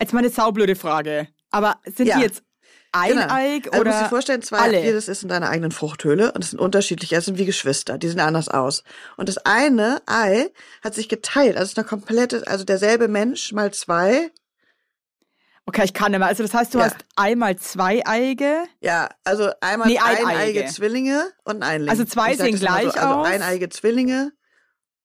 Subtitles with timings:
[0.00, 1.28] Jetzt mal eine saublöde Frage.
[1.50, 2.16] Aber sind ja.
[2.16, 2.42] die jetzt
[2.92, 3.72] eineig genau.
[3.72, 4.82] also oder musst dir vorstellen, zwei, alle?
[4.82, 8.08] jedes ist in deiner eigenen Fruchthöhle und es sind unterschiedliche, es sind wie Geschwister, die
[8.08, 8.82] sehen anders aus.
[9.16, 10.48] Und das eine Ei
[10.82, 14.30] hat sich geteilt, also es ist eine komplette, also derselbe Mensch mal zwei.
[15.66, 16.28] Okay, ich kann nicht mehr.
[16.28, 16.86] Also das heißt, du Ja.
[16.86, 18.64] hast einmal zwei Eige.
[18.80, 20.64] Ja, also einmal Nee, eineige eineige.
[20.66, 21.90] Zwillinge und ein Einling.
[21.90, 23.26] Also zwei sehen gleich so, also aus?
[23.26, 24.32] eineige Zwillinge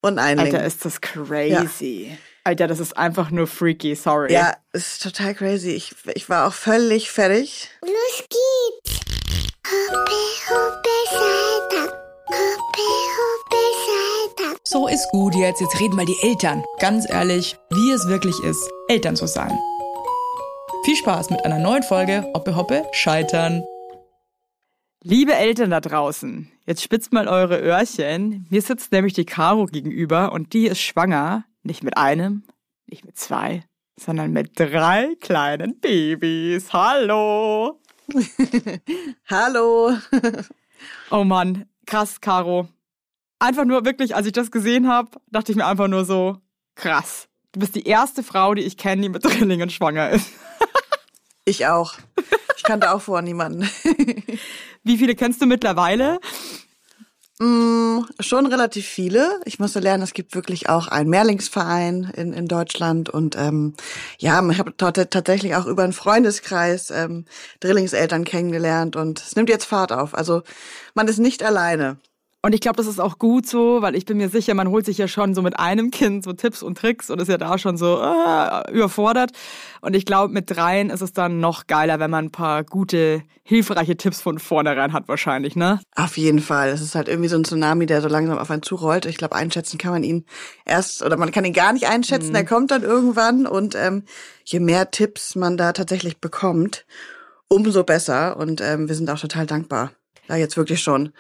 [0.02, 0.46] und Einling.
[0.46, 2.18] Alter, ist das crazy.
[2.46, 4.34] Alter, das ist einfach nur freaky, sorry.
[4.34, 5.70] Ja, es ist total crazy.
[5.72, 7.70] Ich, ich war auch völlig fertig.
[7.82, 9.00] Los geht's.
[9.66, 10.12] Hoppe,
[10.50, 11.90] hoppe, Seitern.
[12.28, 14.60] Hoppe, hoppe.
[14.66, 15.62] So ist gut jetzt.
[15.62, 16.66] Jetzt reden mal die Eltern.
[16.80, 19.58] Ganz ehrlich, wie es wirklich ist, Eltern zu sein.
[20.84, 23.64] Viel Spaß mit einer neuen Folge Hoppe Hoppe Scheitern.
[25.02, 28.48] Liebe Eltern da draußen, jetzt spitzt mal eure Öhrchen.
[28.50, 31.46] Mir sitzt nämlich die Caro gegenüber und die ist schwanger.
[31.64, 32.44] Nicht mit einem,
[32.88, 33.64] nicht mit zwei,
[33.98, 36.74] sondern mit drei kleinen Babys.
[36.74, 37.80] Hallo!
[39.30, 39.94] Hallo.
[41.10, 42.68] Oh Mann, krass, Caro.
[43.40, 46.38] Einfach nur wirklich, als ich das gesehen habe, dachte ich mir einfach nur so,
[46.76, 47.30] krass.
[47.54, 50.30] Du bist die erste Frau, die ich kenne, die mit Drillingen schwanger ist.
[51.46, 51.96] Ich auch.
[52.56, 53.70] Ich kannte auch vorher niemanden.
[54.84, 56.22] Wie viele kennst du mittlerweile?
[57.44, 59.42] Mm, schon relativ viele.
[59.44, 63.74] Ich musste lernen, es gibt wirklich auch einen Mehrlingsverein in, in Deutschland und ähm,
[64.18, 67.26] ja, ich habe tatsächlich auch über einen Freundeskreis ähm,
[67.60, 70.14] Drillingseltern kennengelernt und es nimmt jetzt Fahrt auf.
[70.16, 70.44] Also
[70.94, 71.98] man ist nicht alleine.
[72.46, 74.86] Und ich glaube, das ist auch gut so, weil ich bin mir sicher, man holt
[74.86, 77.58] sich ja schon so mit einem Kind so Tipps und Tricks und ist ja da
[77.58, 79.32] schon so äh, überfordert.
[79.80, 83.24] Und ich glaube, mit dreien ist es dann noch geiler, wenn man ein paar gute,
[83.44, 85.80] hilfreiche Tipps von vornherein hat wahrscheinlich, ne?
[85.96, 86.68] Auf jeden Fall.
[86.68, 89.06] Es ist halt irgendwie so ein Tsunami, der so langsam auf einen zurollt.
[89.06, 90.26] Ich glaube, einschätzen kann man ihn
[90.66, 92.36] erst oder man kann ihn gar nicht einschätzen.
[92.36, 94.04] Er kommt dann irgendwann und ähm,
[94.44, 96.86] je mehr Tipps man da tatsächlich bekommt,
[97.48, 98.36] umso besser.
[98.36, 99.92] Und ähm, wir sind auch total dankbar,
[100.28, 101.12] da jetzt wirklich schon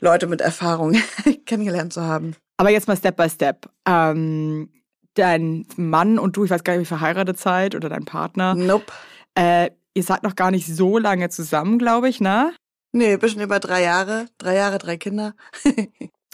[0.00, 0.96] Leute mit Erfahrung
[1.46, 2.34] kennengelernt zu haben.
[2.56, 3.68] Aber jetzt mal Step by Step.
[3.86, 4.70] Ähm,
[5.14, 8.92] dein Mann und du, ich weiß gar nicht, wie verheiratet seid oder dein Partner, Nope.
[9.34, 12.52] äh, ihr seid noch gar nicht so lange zusammen, glaube ich, ne?
[12.92, 14.26] Nee, bisschen über drei Jahre.
[14.38, 15.34] Drei Jahre, drei Kinder.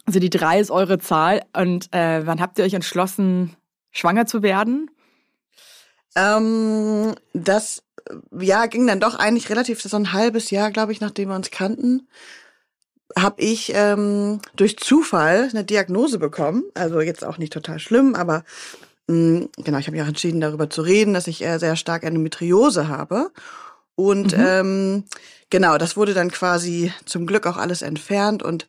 [0.05, 1.43] Also die drei ist eure Zahl.
[1.57, 3.55] Und äh, wann habt ihr euch entschlossen,
[3.93, 4.91] schwanger zu werden?
[6.17, 7.85] Ähm, das
[8.39, 11.51] ja ging dann doch eigentlich relativ so ein halbes Jahr, glaube ich, nachdem wir uns
[11.51, 12.09] kannten,
[13.19, 16.65] habe ich ähm, durch Zufall eine Diagnose bekommen.
[16.75, 18.45] Also jetzt auch nicht total schlimm, aber
[19.09, 22.05] mh, genau, ich habe mich auch entschieden, darüber zu reden, dass ich äh, sehr stark
[22.05, 23.31] Endometriose habe.
[23.95, 24.41] Und Mhm.
[24.41, 25.05] ähm,
[25.51, 28.67] genau, das wurde dann quasi zum Glück auch alles entfernt und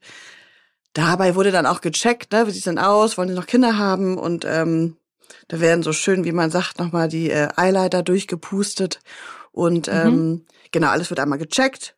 [0.93, 4.17] dabei wurde dann auch gecheckt, ne, wie sieht's denn aus, wollen sie noch Kinder haben
[4.17, 4.97] und ähm,
[5.47, 8.99] da werden so schön, wie man sagt, nochmal die äh, Eileiter durchgepustet
[9.51, 11.95] und ähm, genau, alles wird einmal gecheckt.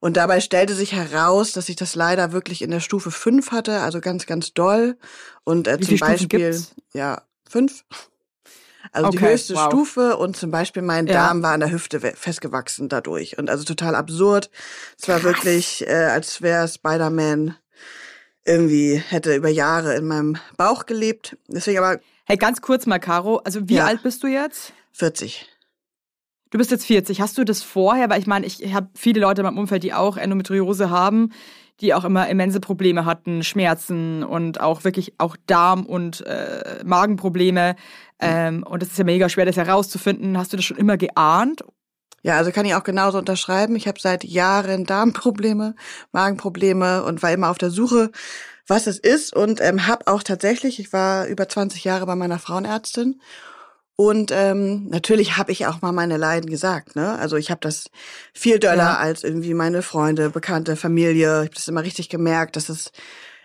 [0.00, 3.80] Und dabei stellte sich heraus, dass ich das leider wirklich in der Stufe 5 hatte,
[3.80, 4.96] also ganz, ganz doll.
[5.44, 6.60] Und äh, zum Beispiel,
[6.92, 7.84] ja, fünf.
[8.90, 9.66] Also die Okay, höchste wow.
[9.66, 11.12] Stufe und zum Beispiel mein Ja.
[11.14, 13.38] Darm war an der Hüfte festgewachsen dadurch.
[13.38, 14.50] Und also total absurd.
[15.00, 17.56] Es war wirklich, äh, als wäre Spider-Man
[18.44, 21.36] irgendwie hätte über Jahre in meinem Bauch gelebt.
[21.46, 23.38] Deswegen aber Hey, ganz kurz mal, Caro.
[23.44, 23.86] Also wie Ja.
[23.86, 24.72] alt bist du jetzt?
[24.92, 25.48] 40.
[26.50, 27.20] Du bist jetzt 40.
[27.20, 28.10] Hast du das vorher?
[28.10, 31.30] Weil ich meine, ich habe viele Leute in meinem Umfeld, die auch Endometriose haben,
[31.80, 37.74] die auch immer immense Probleme hatten, Schmerzen und auch wirklich auch Darm- und äh, Magenprobleme.
[38.20, 40.36] Ähm, und das ist ja mega schwer, das herauszufinden.
[40.38, 41.64] Hast du das schon immer geahnt?
[42.22, 43.74] Ja, also kann ich auch genauso unterschreiben.
[43.74, 45.74] Ich habe seit Jahren Darmprobleme,
[46.12, 48.12] Magenprobleme und war immer auf der Suche,
[48.66, 52.38] was es ist und ähm, habe auch tatsächlich, ich war über 20 Jahre bei meiner
[52.38, 53.20] Frauenärztin
[53.96, 56.96] und ähm, natürlich habe ich auch mal meine Leiden gesagt.
[56.96, 57.18] Ne?
[57.18, 57.84] Also ich habe das
[58.32, 58.96] viel doller Ja.
[58.96, 61.42] als irgendwie meine Freunde, Bekannte, Familie.
[61.42, 62.90] Ich habe das immer richtig gemerkt, dass es,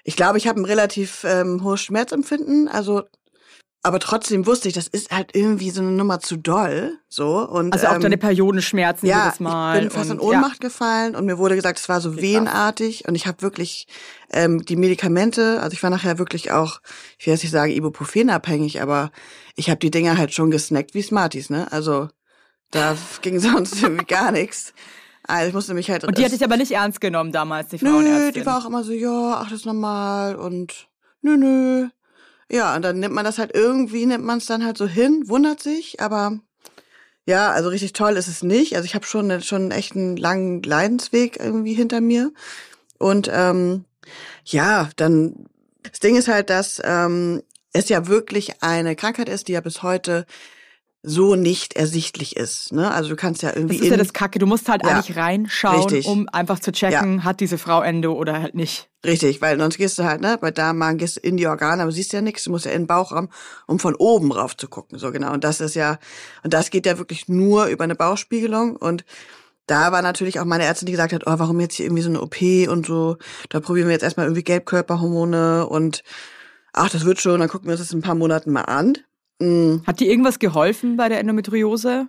[0.04, 2.70] ich glaube, ich habe ein relativ ähm, hohes Schmerzempfinden.
[2.70, 3.04] Also
[3.84, 7.74] aber trotzdem wusste ich, das ist halt irgendwie so eine Nummer zu doll, so und
[7.74, 9.76] Also auch ähm, deine Periodenschmerzen ja, jedes Mal.
[9.76, 13.08] ich bin fast in und, Ohnmacht gefallen und mir wurde gesagt, es war so wehenartig
[13.08, 13.88] und ich habe wirklich
[14.32, 16.82] ähm, die Medikamente, also ich war nachher wirklich auch,
[17.18, 19.12] ich will jetzt nicht sagen Ibuprofen abhängig, aber
[19.56, 21.72] ich habe die Dinger halt schon gesnackt wie Smarties, ne?
[21.72, 22.10] Also
[22.72, 24.74] da ging sonst irgendwie gar nichts.
[25.24, 26.08] Also ich musste mich halt Ja.
[26.08, 28.34] Und die hat dich aber nicht ernst genommen damals, die Nö, Frauenärztin.
[28.34, 30.88] die war auch immer so, ja, ach, das ist normal und
[31.22, 31.88] nö, nö.
[32.52, 35.24] Ja, und dann nimmt man das halt irgendwie, nimmt man es dann halt so hin,
[35.28, 36.40] wundert sich, aber
[37.26, 38.76] ja, also richtig toll ist es nicht.
[38.78, 42.32] Also ich habe schon, schon echt einen langen Leidensweg irgendwie hinter mir.
[43.00, 43.84] Und ähm,
[44.46, 45.48] ja, dann,
[45.84, 49.84] das Ding ist halt, dass ähm, es ja wirklich eine Krankheit ist, die ja bis
[49.84, 50.26] heute
[51.04, 52.74] so nicht ersichtlich ist.
[52.74, 52.92] Ne?
[52.92, 53.78] Also du kannst ja irgendwie.
[53.78, 54.40] Das ist ja das Kacke.
[54.40, 56.06] Du musst halt Ja, eigentlich reinschauen, richtig.
[56.06, 58.90] um einfach zu checken, hat diese Frau Endo oder halt nicht.
[59.06, 61.92] Richtig, weil sonst gehst du halt, ne, bei Darmmagen gehst du in die Organe, aber
[61.92, 63.30] siehst ja nichts, du musst ja in den Bauchraum,
[63.68, 64.98] um von oben rauf zu gucken.
[65.00, 65.34] So genau.
[65.34, 66.00] Und das ist ja,
[66.44, 68.76] und das geht ja wirklich nur über eine Bauchspiegelung.
[68.76, 69.06] Und
[69.68, 72.10] da war natürlich auch meine Ärztin, die gesagt hat, oh, warum jetzt hier irgendwie so
[72.10, 73.18] eine OP und so,
[73.50, 76.04] da probieren wir jetzt erstmal irgendwie Gelbkörperhormone und
[76.74, 78.98] ach, das wird schon, dann gucken wir uns das in ein paar Monaten mal an.
[79.40, 82.08] Mm, Hat dir irgendwas geholfen bei der Endometriose?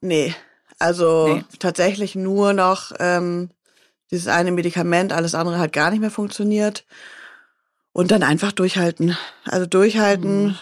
[0.00, 0.34] Nee,
[0.78, 1.44] also Nee.
[1.58, 3.50] tatsächlich nur noch ähm,
[4.10, 6.84] dieses eine Medikament, alles andere hat gar nicht mehr funktioniert.
[7.92, 9.16] Und dann einfach durchhalten.
[9.44, 10.56] Also durchhalten, Mhm.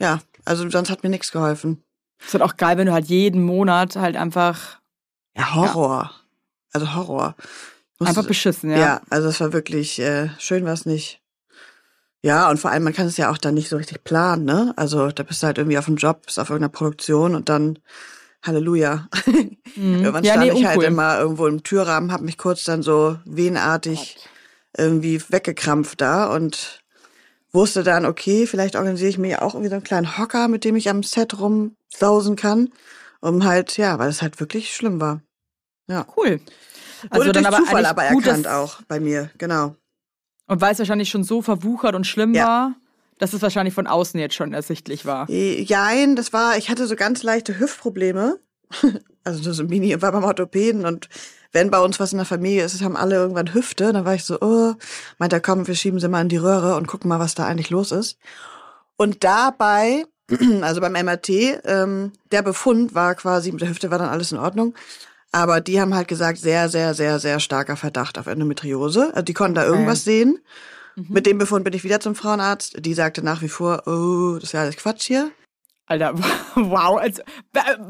[0.00, 1.82] ja, also sonst hat mir nichts geholfen.
[2.26, 4.80] Es wird auch geil, wenn du halt jeden Monat halt einfach,
[5.36, 6.10] Ja, Horror.
[6.72, 7.36] Also Horror.
[8.00, 8.78] Musste- einfach beschissen, ja.
[8.78, 9.00] ja.
[9.10, 11.20] also es war wirklich, äh, schön war es nicht.
[12.22, 14.72] Ja, und vor allem, man kann es ja auch dann nicht so richtig planen, ne?
[14.76, 17.78] Also da bist du halt irgendwie auf dem Job, bist auf irgendeiner Produktion und dann
[18.42, 19.08] Halleluja.
[19.26, 19.58] Mhm.
[19.76, 20.92] Irgendwann ja, stand nee, ich halt uncool.
[20.92, 24.16] immer irgendwo im Türrahmen, hab mich kurz dann so wehenartig
[24.76, 26.82] irgendwie weggekrampft da und
[27.52, 30.76] wusste dann, okay, vielleicht organisiere ich mir auch irgendwie so einen kleinen Hocker, mit dem
[30.76, 32.70] ich am Set rumsausen kann,
[33.20, 35.22] um halt, ja, weil es halt wirklich schlimm war.
[36.16, 36.40] Cool.
[37.10, 39.76] Wurde durch Zufall eigentlich aber erkannt auch bei mir, genau.
[40.48, 42.44] Und weil es wahrscheinlich schon so verwuchert und schlimm Ja.
[42.46, 42.74] war,
[43.18, 45.28] dass es wahrscheinlich von außen jetzt schon ersichtlich war.
[45.28, 48.38] Äh, Jein, das war, ich hatte so ganz leichte Hüftprobleme.
[49.24, 51.10] Also so so Mini, war beim Orthopäden und
[51.52, 54.24] wenn bei uns was in der Familie ist, haben alle irgendwann Hüfte, dann war ich
[54.24, 54.72] so, oh,
[55.18, 57.44] meint er, komm, wir schieben sie mal in die Röhre und gucken mal, was da
[57.46, 58.16] eigentlich los ist.
[58.96, 60.06] Und dabei,
[60.62, 61.28] also beim MRT,
[61.64, 64.74] ähm, der Befund war quasi, mit der Hüfte war dann alles in Ordnung.
[65.32, 69.08] Aber die haben halt gesagt, sehr, sehr, sehr, sehr starker Verdacht auf Endometriose.
[69.10, 70.38] Also die konnten da irgendwas sehen.
[70.96, 72.76] Mit dem Befund bin ich wieder zum Frauenarzt.
[72.84, 75.30] Die sagte nach wie vor, oh, das ist ja alles Quatsch hier.
[75.86, 76.14] Alter,
[76.54, 76.98] wow.
[76.98, 77.22] Also,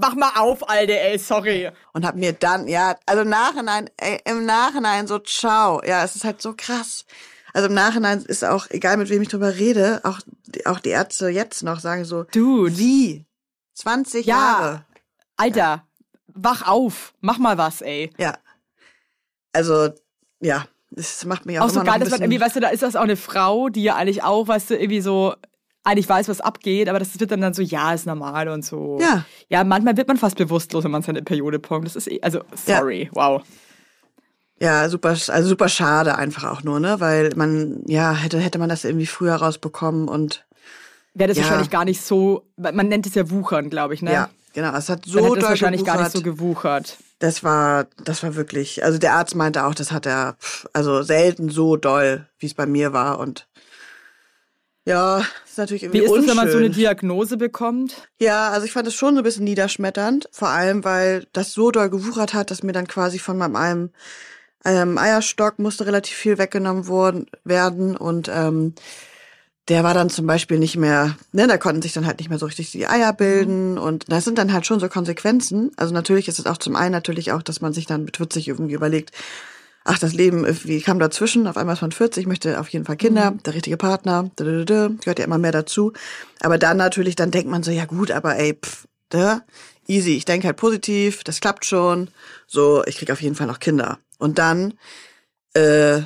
[0.01, 1.71] mach mal auf, Alter, ey, sorry.
[1.95, 5.83] und hab mir dann, ja, also im Nachhinein, ey, im Nachhinein so, ciao.
[5.85, 7.07] Ja, es ist halt so krass.
[7.55, 10.91] Also im Nachhinein ist auch, egal mit wem ich drüber rede, auch, die- auch die
[10.91, 12.77] Ärzte jetzt noch sagen so, Dude.
[12.79, 13.25] wie?
[13.75, 14.35] 20 Ja.
[14.37, 14.85] Jahre.
[15.37, 15.88] Alter,
[16.35, 17.15] wach auf.
[17.21, 18.11] Mach mal was, ey.
[18.19, 18.37] Ja.
[19.53, 19.89] Also,
[20.41, 22.83] ja, es macht mich auch, Auch so geil, dass man irgendwie, weißt du, da ist
[22.83, 25.35] das auch eine Frau, die ja eigentlich auch, weißt du, irgendwie so
[25.85, 28.99] eigentlich weiß, was abgeht, aber das wird dann, dann so, ja, ist normal und so.
[29.01, 29.25] Ja.
[29.49, 31.87] Ja, manchmal wird man fast bewusstlos, wenn man seine Periode bekommt.
[31.87, 33.43] Das ist eh, also, sorry, wow.
[34.61, 38.69] ja, super, also super schade einfach auch nur, ne, weil man, ja, hätte, hätte man
[38.69, 40.45] das irgendwie früher rausbekommen und,
[41.15, 41.45] Wäre das Ja.
[41.45, 44.13] wahrscheinlich gar nicht so, man nennt es ja Wuchern, glaube ich, ne?
[44.13, 46.13] ja, genau, es hat Dann so es doll wahrscheinlich gar nicht gewuchert.
[46.13, 46.97] so gewuchert.
[47.21, 50.37] Das war, das war wirklich, also der Arzt meinte auch, das hat er,
[50.73, 53.49] also selten so doll, wie es bei mir war und
[54.85, 56.29] ja, ist natürlich irgendwie Wie ist es, unschön.
[56.31, 58.09] wenn man so eine Diagnose bekommt?
[58.21, 61.71] ja, also ich fand es schon so ein bisschen niederschmetternd, vor allem, weil das so
[61.71, 63.91] doll gewuchert hat, dass mir dann quasi von meinem einem,
[64.65, 68.75] ähm, Eierstock musste relativ viel weggenommen worden, werden und ähm,
[69.69, 72.39] der war dann zum Beispiel nicht mehr, ne, da konnten sich dann halt nicht mehr
[72.39, 75.71] so richtig die Eier bilden und das sind dann halt schon so Konsequenzen.
[75.77, 78.49] Also natürlich ist es auch zum einen natürlich auch, dass man sich dann mit 40
[78.49, 79.13] irgendwie überlegt,
[79.85, 82.97] ach, das Leben irgendwie kam dazwischen, auf einmal ist man 40, möchte auf jeden Fall
[82.97, 85.93] Kinder, der richtige Partner, da, da, da, gehört ja immer mehr dazu.
[86.41, 89.43] Aber dann natürlich, dann denkt man so, ja gut, aber ey, pff, da,
[89.87, 92.11] easy, ich denke halt positiv, das klappt schon,
[92.47, 93.99] so, ich krieg auf jeden Fall noch Kinder.
[94.19, 94.75] Und dann,
[95.55, 96.03] äh,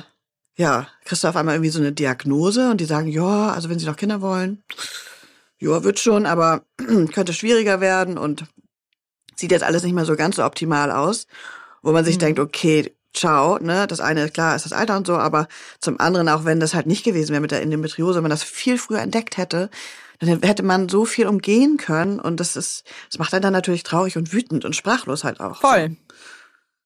[0.55, 3.79] ja, kriegst du auf einmal irgendwie so eine Diagnose und die sagen, ja, also wenn
[3.79, 4.63] sie noch Kinder wollen,
[5.57, 6.65] ja, wird schon, aber
[7.13, 8.45] könnte schwieriger werden und
[9.35, 11.27] sieht jetzt alles nicht mehr so ganz so optimal aus,
[11.81, 15.15] wo man sich denkt, okay, ciao, ne, das eine, klar, ist das Alter und so,
[15.15, 15.47] aber
[15.79, 18.43] zum anderen, auch wenn das halt nicht gewesen wäre mit der Endometriose, wenn man das
[18.43, 19.69] viel früher entdeckt hätte,
[20.19, 23.83] dann hätte man so viel umgehen können und das ist, das macht einen dann natürlich
[23.83, 25.61] traurig und wütend und sprachlos halt auch.
[25.61, 25.97] Voll.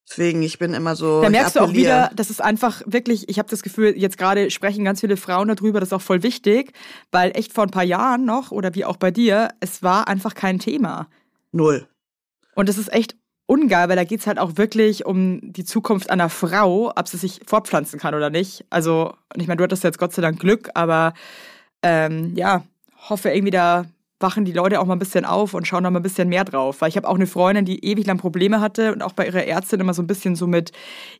[0.09, 1.21] Deswegen, ich bin immer so.
[1.21, 4.49] Da merkst du auch wieder, das ist einfach wirklich, ich habe das Gefühl, jetzt gerade
[4.51, 6.71] sprechen ganz viele Frauen darüber, das ist auch voll wichtig,
[7.11, 10.33] weil echt vor ein paar Jahren noch, oder wie auch bei dir, es war einfach
[10.33, 11.07] kein Thema.
[11.51, 11.87] Null.
[12.55, 13.15] Und das ist echt
[13.47, 17.41] ungeil, weil da geht's halt auch wirklich um die Zukunft einer Frau, ob sie sich
[17.45, 18.65] fortpflanzen kann oder nicht.
[18.69, 21.13] Also, ich meine, du hattest jetzt Gott sei Dank Glück, aber
[21.83, 22.63] ähm, ja,
[23.09, 23.85] hoffe irgendwie da
[24.19, 26.43] wachen die Leute auch mal ein bisschen auf und schauen da mal ein bisschen mehr
[26.43, 26.81] drauf.
[26.81, 29.45] Weil ich habe auch eine Freundin, die ewig lang Probleme hatte und auch bei ihrer
[29.45, 30.71] Ärztin immer so ein bisschen so mit,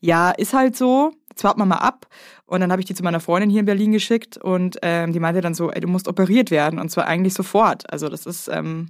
[0.01, 2.07] ja, ist halt so, jetzt warten wir mal ab.
[2.45, 5.19] Und dann habe ich die zu meiner Freundin hier in Berlin geschickt und ähm, die
[5.19, 7.91] meinte dann so, ey, du musst operiert werden und zwar eigentlich sofort.
[7.91, 8.89] Also das ist, ähm,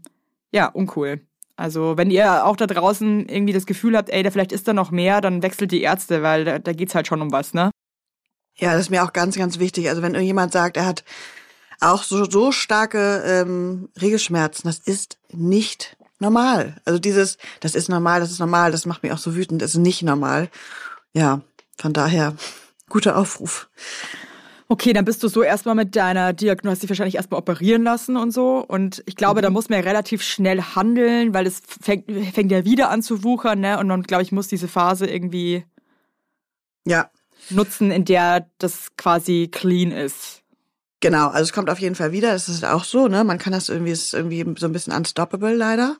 [0.52, 1.22] ja, uncool.
[1.58, 4.74] Also wenn ihr auch da draußen irgendwie das Gefühl habt, ey, da vielleicht ist da
[4.74, 7.72] noch mehr, dann wechselt die Ärzte, weil da, da geht's halt schon um was, ne?
[8.60, 9.90] Ja, das ist mir auch ganz, ganz wichtig.
[9.90, 11.04] Also wenn irgendjemand sagt, er hat
[11.80, 16.76] auch so, so starke ähm, Regelschmerzen, das ist nicht normal.
[16.86, 19.72] Also dieses, das ist normal, das ist normal, das macht mich auch so wütend, das
[19.72, 20.50] ist nicht normal.
[21.14, 21.42] Ja,
[21.78, 22.36] von daher,
[22.90, 23.70] guter Aufruf.
[24.70, 28.18] Okay, dann bist du so erstmal mit deiner Diagnose, hast dich wahrscheinlich erstmal operieren lassen
[28.18, 28.58] und so.
[28.68, 29.44] Und ich glaube, Mhm.
[29.44, 33.24] da muss man ja relativ schnell handeln, weil es fängt, fängt ja wieder an zu
[33.24, 33.80] wuchern, ne?
[33.80, 35.64] Und man, glaube ich, muss diese Phase irgendwie
[36.86, 37.10] Ja,
[37.50, 40.42] nutzen, in der das quasi clean ist.
[41.00, 41.28] Genau.
[41.28, 42.32] Also es kommt auf jeden Fall wieder.
[42.34, 43.24] Das ist auch so, ne?
[43.24, 45.98] Man kann das irgendwie, es ist irgendwie so ein bisschen unstoppable leider.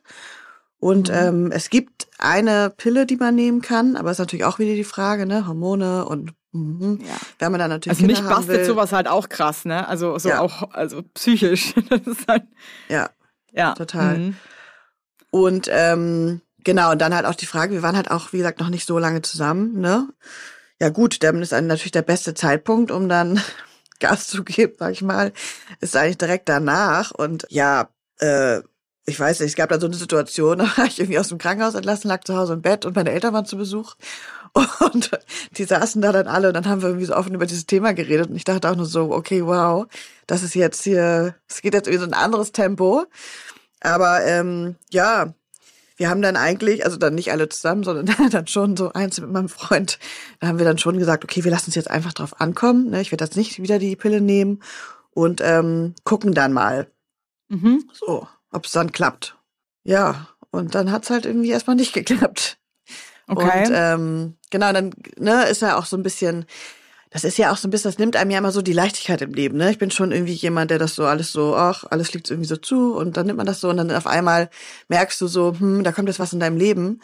[0.80, 4.74] Und ähm, es gibt eine Pille, die man nehmen kann, aber ist natürlich auch wieder
[4.74, 5.46] die Frage, ne?
[5.48, 7.00] Hormone und mhm.
[7.02, 7.16] Ja.
[7.40, 9.88] wenn man dann natürlich Also mich Kinder bastet will, sowas halt auch krass, ne?
[9.88, 10.40] Also so Ja.
[10.40, 11.74] auch, also psychisch.
[11.90, 12.44] Das ist halt,
[12.88, 13.10] Ja,
[13.50, 13.74] ja.
[13.74, 14.18] Total.
[14.18, 14.36] Mhm.
[15.30, 18.60] Und ähm, genau, und dann halt auch die Frage, wir waren halt auch, wie gesagt,
[18.60, 20.08] noch nicht so lange zusammen, ne?
[20.80, 23.40] Ja gut, dann ist dann natürlich der beste Zeitpunkt, um dann
[24.00, 25.32] Gas zu geben, sag ich mal,
[25.80, 27.10] ist eigentlich direkt danach.
[27.10, 27.88] Und ja,
[28.20, 28.60] äh,
[29.06, 31.38] ich weiß nicht, es gab dann so eine Situation, da war ich irgendwie aus dem
[31.38, 33.96] Krankenhaus entlassen, lag zu Hause im Bett und meine Eltern waren zu Besuch.
[34.80, 35.10] Und
[35.58, 37.92] die saßen da dann alle und dann haben wir irgendwie so offen über dieses Thema
[37.92, 39.86] geredet und ich dachte auch nur so, okay, wow,
[40.26, 43.04] das ist jetzt hier, es geht jetzt irgendwie so ein anderes Tempo.
[43.80, 45.34] Aber ähm, ja,
[45.98, 49.30] wir haben dann eigentlich, also dann nicht alle zusammen, sondern dann schon so eins mit
[49.30, 49.98] meinem Freund,
[50.40, 52.90] da haben wir dann schon gesagt, okay, wir lassen es jetzt einfach drauf ankommen.
[52.90, 53.02] Ne?
[53.02, 54.62] Ich werde jetzt nicht wieder die Pille nehmen
[55.10, 56.90] und ähm, gucken dann mal,
[57.50, 57.88] Mhm.
[57.92, 59.36] so, ob es dann klappt.
[59.82, 62.58] Ja, und dann hat's halt irgendwie erstmal nicht geklappt.
[63.26, 63.66] Okay.
[63.66, 66.46] Und ähm, genau, dann ne, ist ja auch so ein bisschen,
[67.10, 69.22] das ist ja auch so ein bisschen, das nimmt einem ja immer so die Leichtigkeit
[69.22, 69.56] im Leben.
[69.56, 69.70] Ne?
[69.70, 72.56] Ich bin schon irgendwie jemand, der das so alles so, ach, alles liegt irgendwie so
[72.56, 74.50] zu und dann nimmt man das so und dann auf einmal
[74.88, 77.00] merkst du so, hm, da kommt jetzt was in deinem Leben.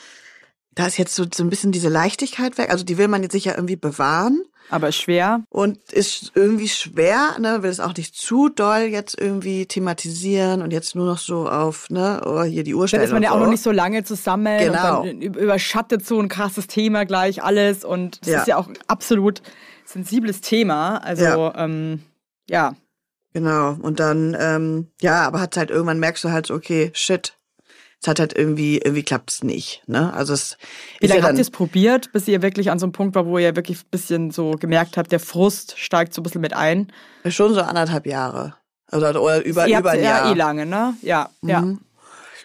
[0.75, 2.71] Da ist jetzt so, so ein bisschen diese Leichtigkeit weg.
[2.71, 5.45] Also die will man jetzt sicher irgendwie bewahren Aber schwer.
[5.49, 10.73] und ist irgendwie schwer, ne, will es auch nicht zu doll jetzt irgendwie thematisieren und
[10.73, 13.37] jetzt nur noch so auf, ne, oh, hier die Dann Uhrzeit ist man ja und
[13.37, 13.45] auch so.
[13.45, 15.03] noch nicht so lange zusammen Genau.
[15.03, 18.41] und dann überschattet so ein krasses Thema gleich alles und es Ja.
[18.41, 19.43] ist ja auch absolut
[19.85, 20.99] sensibles Thema.
[20.99, 21.55] Also Ja.
[21.57, 22.03] ähm,
[22.49, 22.75] ja.
[23.33, 23.77] Genau.
[23.81, 27.37] Und dann, ähm, ja, aber hat halt irgendwann merkst du halt so, okay, shit.
[28.01, 29.83] Es hat halt irgendwie, irgendwie klappt's nicht.
[29.87, 30.13] Ne?
[30.13, 30.59] Also es
[31.01, 33.15] Wie ist ja lange habt ihr es probiert, bis ihr wirklich an so einem Punkt
[33.15, 36.43] war, wo ihr wirklich ein bisschen so gemerkt habt, der Frust steigt so ein bisschen
[36.43, 36.93] mit ein?
[37.29, 38.55] schon so anderthalb Jahre.
[38.91, 40.31] Also oder über, ihr über ein ja Jahr.
[40.31, 40.95] eh lange, ne?
[41.01, 41.63] Ja, ja.
[41.63, 41.81] Mhm.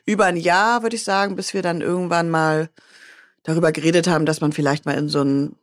[0.05, 2.69] Über ein Jahr, würde ich sagen, bis wir dann irgendwann mal
[3.43, 5.55] darüber geredet haben, dass man vielleicht mal in so ein,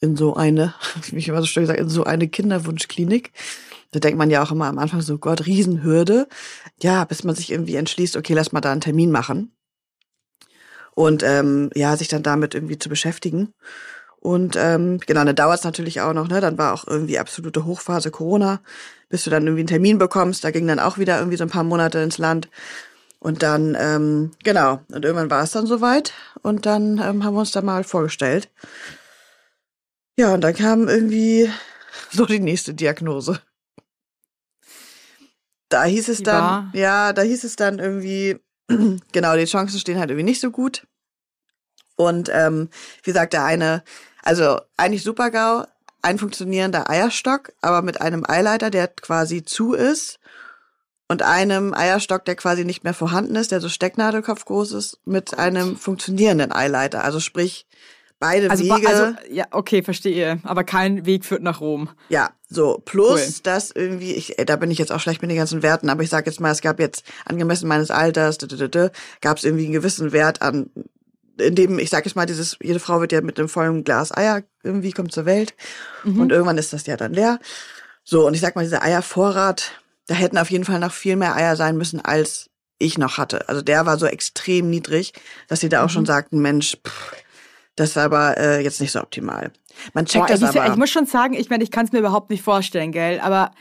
[0.00, 0.74] in so eine,
[1.10, 3.32] wie ich immer so schön gesagt, in so eine Kinderwunschklinik.
[3.92, 6.28] Da denkt man ja auch immer am Anfang so, Gott, Riesenhürde.
[6.80, 9.52] Ja, bis man sich irgendwie entschließt, okay, lass mal da einen Termin machen.
[10.94, 13.52] Und ähm, ja, sich dann damit irgendwie zu beschäftigen.
[14.20, 16.40] Und ähm, genau, dann dauert es natürlich auch noch, ne?
[16.40, 18.60] Dann war auch irgendwie absolute Hochphase Corona,
[19.08, 20.44] bis du dann irgendwie einen Termin bekommst.
[20.44, 22.50] Da ging dann auch wieder irgendwie so ein paar Monate ins Land.
[23.18, 27.40] Und dann, ähm, genau, und irgendwann war es dann soweit und dann ähm, haben wir
[27.40, 28.48] uns da mal vorgestellt.
[30.20, 31.50] Ja, und dann kam irgendwie
[32.12, 33.40] so die nächste Diagnose.
[35.70, 36.70] Da hieß es Die dann, war?
[36.74, 38.38] ja, da hieß es dann irgendwie,
[39.12, 40.86] genau, die Chancen stehen halt irgendwie nicht so gut.
[41.96, 42.68] Und ähm,
[43.02, 43.82] wie gesagt, der eine,
[44.22, 45.64] also eigentlich Super-GAU,
[46.02, 50.20] ein funktionierender Eierstock, aber mit einem Eileiter, der quasi zu ist
[51.08, 55.38] und einem Eierstock, der quasi nicht mehr vorhanden ist, der so Stecknadelkopf groß ist, mit
[55.38, 57.04] einem funktionierenden Eileiter.
[57.04, 57.66] Also sprich,
[58.20, 58.86] beide Also, Wege.
[58.88, 60.38] also, ja, okay, verstehe.
[60.44, 61.88] Aber kein Weg führt nach Rom.
[62.08, 63.34] Ja, so plus Cool.
[63.42, 66.02] das irgendwie, ich, äh, da bin ich jetzt auch schlecht mit den ganzen Werten, aber
[66.04, 68.38] ich sage jetzt mal, es gab jetzt angemessen meines Alters,
[69.20, 70.70] gab es irgendwie einen gewissen Wert an,
[71.38, 74.14] in dem ich sage jetzt mal, dieses jede Frau wird ja mit einem vollen Glas
[74.16, 75.54] Eier irgendwie kommt zur Welt
[76.04, 76.20] Mhm.
[76.20, 77.38] und irgendwann ist das ja dann leer.
[78.04, 79.72] So und ich sag mal, dieser Eiervorrat,
[80.06, 83.48] da hätten auf jeden Fall noch viel mehr Eier sein müssen als ich noch hatte.
[83.48, 85.12] Also der war so extrem niedrig,
[85.48, 85.90] dass sie da auch Mhm.
[85.92, 87.12] schon sagten, Mensch, pff,
[87.80, 89.52] das war aber äh, jetzt nicht so optimal.
[89.94, 90.70] Man checkt Boah, das ich, aber.
[90.70, 93.20] ich muss schon sagen, ich meine, ich kann es mir überhaupt nicht vorstellen, gell?
[93.20, 93.52] Aber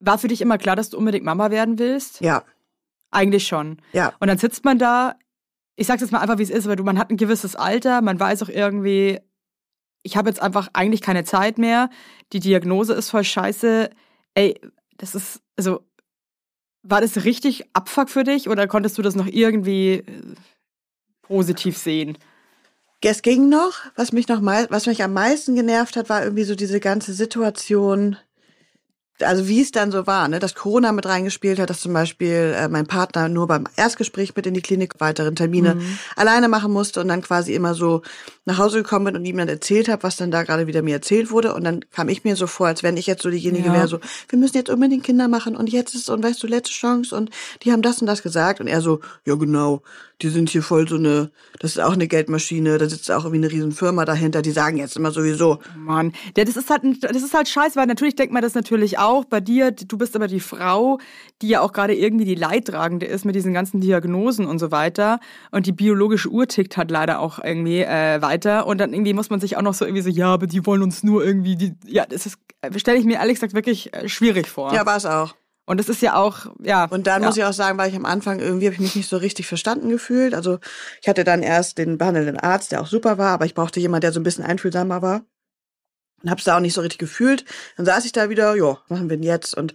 [0.00, 2.20] war für dich immer klar, dass du unbedingt Mama werden willst?
[2.20, 2.44] ja,
[3.10, 3.80] Eigentlich schon.
[3.94, 4.12] ja.
[4.20, 5.14] Und dann sitzt man da,
[5.76, 8.02] ich sag's jetzt mal einfach, wie es ist, weil du, man hat ein gewisses Alter,
[8.02, 9.18] man weiß auch irgendwie,
[10.02, 11.88] ich habe jetzt einfach eigentlich keine Zeit mehr,
[12.34, 13.88] die Diagnose ist voll scheiße.
[14.34, 14.60] Ey,
[14.98, 15.80] das ist, also,
[16.82, 20.34] war das richtig Abfuck für dich oder konntest du das noch irgendwie äh,
[21.22, 22.18] positiv sehen?
[23.00, 23.74] Es ging noch.
[23.94, 27.12] Was mich noch mei was mich am meisten genervt hat, war irgendwie so diese ganze
[27.12, 28.16] Situation.
[29.22, 32.54] Also wie es dann so war, ne, dass Corona mit reingespielt hat, dass zum Beispiel
[32.56, 35.98] äh, mein Partner nur beim Erstgespräch mit in die Klinik weiteren Termine Mhm.
[36.16, 38.02] alleine machen musste und dann quasi immer so
[38.44, 40.94] nach Hause gekommen bin und ihm dann erzählt habe, was dann da gerade wieder mir
[40.94, 43.66] erzählt wurde und dann kam ich mir so vor, als wenn ich jetzt so diejenige
[43.68, 43.72] Ja.
[43.74, 43.98] wäre, so,
[44.28, 47.30] wir müssen jetzt unbedingt Kinder machen und jetzt ist und weißt du letzte Chance und
[47.62, 49.82] die haben das und das gesagt und er so, ja genau,
[50.22, 53.44] die sind hier voll so eine, das ist auch eine Geldmaschine, da sitzt auch irgendwie
[53.44, 57.22] eine riesen Firma dahinter, die sagen jetzt immer sowieso, Mann, ja, das ist halt, das
[57.22, 59.70] ist halt scheiße, weil natürlich denkt man das natürlich auch bei dir.
[59.70, 60.98] Du bist aber die Frau,
[61.42, 65.20] die ja auch gerade irgendwie die Leidtragende ist mit diesen ganzen Diagnosen und so weiter.
[65.50, 68.66] Und die biologische Uhr tickt halt leider auch irgendwie äh, weiter.
[68.66, 70.82] Und dann irgendwie muss man sich auch noch so irgendwie so, ja, aber die wollen
[70.82, 72.38] uns nur irgendwie, die, ja, das ist,
[72.76, 74.72] stelle ich mir ehrlich gesagt wirklich äh, schwierig vor.
[74.74, 75.34] ja, war es auch.
[75.68, 76.86] Und das ist ja auch, ja.
[76.86, 77.28] Und dann ja.
[77.28, 79.46] muss ich auch sagen, weil ich am Anfang irgendwie habe ich mich nicht so richtig
[79.46, 80.34] verstanden gefühlt.
[80.34, 80.60] Also
[81.02, 84.00] ich hatte dann erst den behandelnden Arzt, der auch super war, aber ich brauchte jemanden,
[84.00, 85.26] der so ein bisschen einfühlsamer war.
[86.22, 87.44] Und hab's da auch nicht so richtig gefühlt.
[87.76, 89.56] Dann saß ich da wieder, jo, was machen wir denn jetzt?
[89.56, 89.74] Und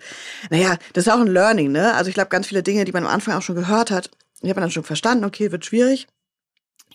[0.50, 1.94] naja, das ist auch ein Learning, ne?
[1.94, 4.50] Also ich glaube, ganz viele Dinge, die man am Anfang auch schon gehört hat, die
[4.50, 6.08] hat man dann schon verstanden, okay, wird schwierig.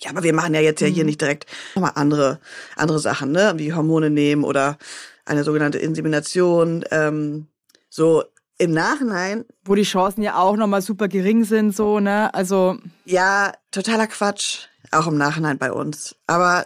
[0.01, 2.41] Ja, aber wir machen ja jetzt ja hier nicht direkt nochmal andere,
[2.77, 3.55] andere Sachen, ne?
[3.57, 4.79] Wie Hormone nehmen oder
[5.25, 6.85] eine sogenannte Insemination.
[6.91, 7.49] Ähm,
[7.89, 8.25] so
[8.59, 12.33] im Nachhinein wo die Chancen ja auch nochmal super gering sind, so, ne?
[12.35, 14.67] Also, Ja, totaler Quatsch.
[14.91, 16.17] Auch im Nachhinein bei uns.
[16.27, 16.65] Aber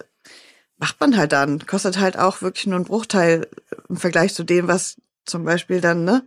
[0.83, 1.65] macht man halt dann.
[1.65, 3.47] Kostet halt auch wirklich nur einen Bruchteil
[3.89, 6.25] im Vergleich zu dem, was zum Beispiel dann, ne?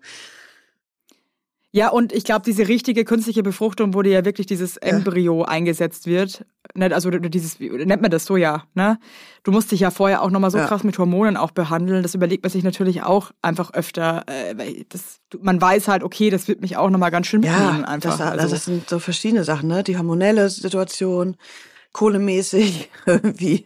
[1.73, 6.07] Ja, und ich glaube, diese richtige künstliche Befruchtung, wo dir ja wirklich dieses Embryo eingesetzt
[6.07, 8.97] wird, ne, also dieses, nennt man das so ja, ne?
[9.43, 10.67] Du musst dich ja vorher auch nochmal so Ja.
[10.67, 12.01] krass mit Hormonen auch behandeln.
[12.01, 16.29] Das überlegt man sich natürlich auch einfach öfter, äh, weil das, man weiß halt, okay,
[16.29, 18.17] das wird mich auch nochmal ganz schön mitnehmen Ja, einfach.
[18.17, 19.83] das, also, also das sind so verschiedene Sachen, ne?
[19.83, 21.35] Die hormonelle Situation,
[21.91, 23.65] kohlemäßig, irgendwie.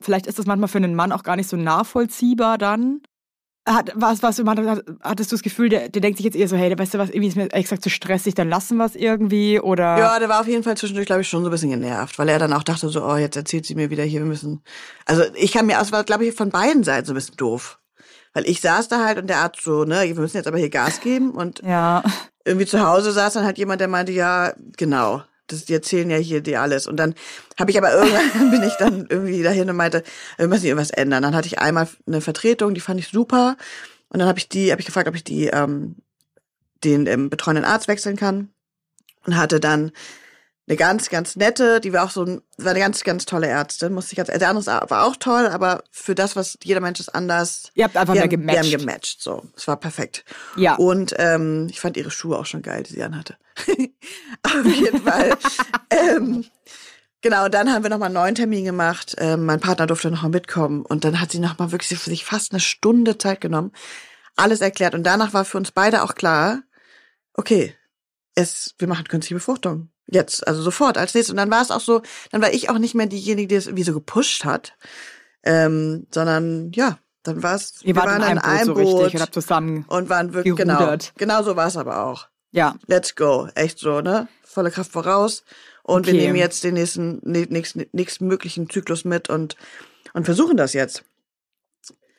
[0.00, 3.02] vielleicht ist das manchmal für einen Mann auch gar nicht so nachvollziehbar dann.
[3.68, 4.38] Hat, was, was,
[5.02, 7.10] hattest du das Gefühl, der, der denkt sich jetzt eher so, hey, weißt du was,
[7.10, 9.98] irgendwie ist mir gesagt zu stressig, dann lassen wir es irgendwie oder.
[9.98, 12.28] Ja, der war auf jeden Fall zwischendurch, glaube ich, schon so ein bisschen genervt, weil
[12.30, 14.62] er dann auch dachte so, oh, jetzt erzählt sie mir wieder hier, wir müssen.
[15.04, 17.78] Also ich kann mir, es war, glaube ich, von beiden Seiten so ein bisschen doof.
[18.32, 20.70] Weil ich saß da halt und der Arzt so, ne, wir müssen jetzt aber hier
[20.70, 22.02] Gas geben und Ja.
[22.44, 26.16] irgendwie zu Hause saß dann halt jemand, der meinte, ja, genau, das, die erzählen ja
[26.16, 26.86] hier dir alles.
[26.86, 27.14] Und dann
[27.58, 30.02] habe ich aber irgendwann bin ich dann irgendwie dahin und meinte,
[30.36, 31.22] wir müssen irgendwas ändern.
[31.22, 33.56] Dann hatte ich einmal eine Vertretung, die fand ich super.
[34.08, 35.96] Und dann habe ich die, habe ich gefragt, ob ich die ähm,
[36.84, 38.50] den ähm, betreuenden Arzt wechseln kann.
[39.26, 39.92] Und hatte dann
[40.70, 43.92] eine ganz, ganz nette, die war auch so ein, war eine ganz, ganz tolle Ärztin,
[43.92, 47.12] muss ich ganz, der andere war auch toll, aber für das, was jeder Mensch ist
[47.12, 47.70] anders.
[47.74, 48.70] Ihr habt einfach wir mehr haben, gematcht.
[48.70, 49.42] Wir haben gematcht, so.
[49.56, 50.24] Es war perfekt.
[50.56, 50.76] Ja.
[50.76, 53.36] Und ähm, ich fand ihre Schuhe auch schon geil, die sie anhatte.
[54.42, 55.36] Auf jeden Fall.
[55.90, 56.44] ähm,
[57.20, 59.16] genau, und dann haben wir nochmal einen neuen Termin gemacht.
[59.18, 62.24] Ähm, mein Partner durfte noch mal mitkommen und dann hat sie nochmal wirklich für sich
[62.24, 63.72] fast eine Stunde Zeit genommen,
[64.36, 64.94] alles erklärt.
[64.94, 66.62] Und danach war für uns beide auch klar,
[67.34, 67.74] okay,
[68.34, 69.90] es, wir machen künstliche Befruchtung.
[70.06, 71.30] Jetzt, also sofort, als nächstes.
[71.30, 73.66] Und dann war es auch so, dann war ich auch nicht mehr diejenige, die es
[73.66, 74.76] irgendwie so gepusht hat,
[75.44, 79.34] ähm, sondern ja, dann war es, wir waren in in einem Boot so richtig und
[79.34, 79.84] zusammen.
[79.88, 81.12] und waren wirklich, genau, gerudert.
[81.16, 82.28] genau so war es aber auch.
[82.52, 82.74] Ja.
[82.86, 84.28] Let's go, echt so, ne?
[84.44, 85.44] Volle Kraft voraus.
[85.82, 86.22] Und wir Okay.
[86.26, 89.56] nehmen jetzt den nächsten, ne- nächsten, nächsten möglichen Zyklus mit und,
[90.12, 91.04] und versuchen das jetzt.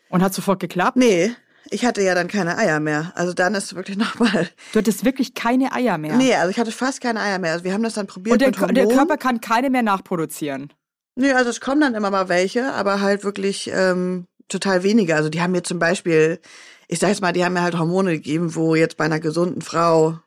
[0.10, 0.98] Und hat sofort geklappt?
[0.98, 1.32] Nee,
[1.70, 3.12] ich hatte ja dann keine Eier mehr.
[3.15, 4.50] Also dann ist wirklich nochmal.
[4.74, 6.15] Du hattest wirklich keine Eier mehr.
[6.15, 7.54] Nee, also ich hatte fast keine Eier mehr.
[7.54, 8.88] Also wir haben das dann probiert Und der, mit Kö- der.
[8.88, 10.74] Körper kann keine mehr nachproduzieren.
[11.15, 15.16] Nee, also es kommen dann immer mal welche, aber halt wirklich ähm, total wenige.
[15.16, 16.40] Also die haben mir zum Beispiel,
[16.88, 19.62] ich sag jetzt mal, die haben mir halt Hormone gegeben, wo jetzt bei einer gesunden
[19.62, 20.20] Frau,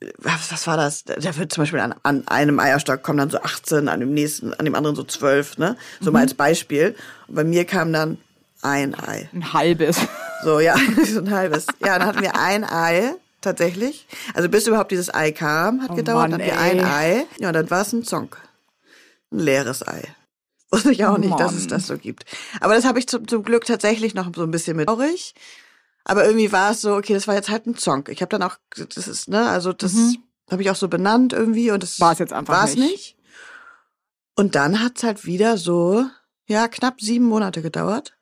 [0.00, 1.04] äh, was, was war das?
[1.04, 4.54] Da wird zum Beispiel an, an einem Eierstock kommen dann so 18, an dem nächsten,
[4.54, 5.76] an dem anderen so 12, ne?
[6.00, 6.94] So mal als Beispiel.
[7.28, 8.18] Und bei mir kam dann
[8.62, 9.28] ein Ei.
[9.34, 9.98] Ein halbes.
[10.42, 11.66] So, ja, so ein halbes.
[11.84, 14.06] Ja, dann hatten wir ein Ei, tatsächlich.
[14.32, 16.30] Also bis überhaupt dieses Ei kam, hat Oh gedauert.
[16.30, 17.26] Mann, dann hatten wir ein Ei.
[17.38, 18.38] Ja, und dann war es ein Zonk.
[19.32, 20.02] Ein leeres Ei.
[20.70, 22.24] Wusste ich auch nicht, dass es das so gibt.
[22.60, 25.34] Aber das habe ich zum, zum Glück tatsächlich noch so ein bisschen mit traurig.
[26.04, 28.08] Aber irgendwie war es so, okay, das war jetzt halt ein Zonk.
[28.08, 28.56] Ich habe dann auch,
[28.94, 29.94] das ist, ne, also das
[30.50, 32.02] habe ich auch so benannt irgendwie und das Mhm.
[32.02, 32.90] War es jetzt einfach war's nicht.
[32.90, 33.16] nicht.
[34.36, 36.04] Und dann hat's halt wieder so,
[36.46, 38.16] ja, knapp sieben Monate gedauert.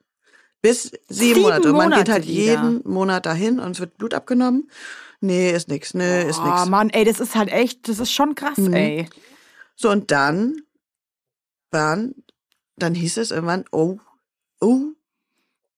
[0.61, 1.70] Bis sieben, Monate.
[1.70, 2.52] Und man geht Monate halt wieder.
[2.52, 4.70] jeden Monat dahin und es wird Blut abgenommen.
[5.20, 6.66] Nee, ist nix, nee, ist Oh nix.
[6.66, 8.72] Mann, ey, das ist halt echt, das ist schon krass, Mhm.
[8.74, 9.09] ey.
[9.74, 10.62] So, und dann
[11.70, 12.14] waren,
[12.76, 13.98] dann hieß es irgendwann, oh,
[14.61, 14.80] oh.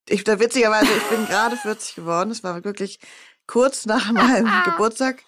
[0.08, 2.30] Ich, da witzigerweise, ich bin gerade 40 geworden.
[2.30, 2.98] Es war wirklich
[3.46, 5.22] kurz nach meinem Geburtstag.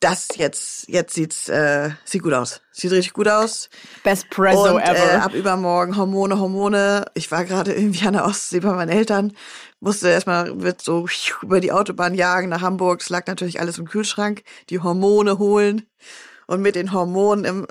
[0.00, 2.60] Das jetzt, jetzt sieht's, äh, sieht gut aus.
[2.72, 3.70] Sieht richtig gut aus.
[4.02, 5.22] Best Presso und äh, ever.
[5.22, 7.06] ab übermorgen Hormone, Hormone.
[7.14, 9.32] Ich war gerade irgendwie an der Ostsee bei meinen Eltern,
[9.80, 11.06] musste erstmal wird so
[11.40, 13.00] über die Autobahn jagen nach Hamburg.
[13.00, 14.42] Es lag natürlich alles im Kühlschrank.
[14.68, 15.86] Die Hormone holen
[16.46, 17.66] und mit den Hormonen im,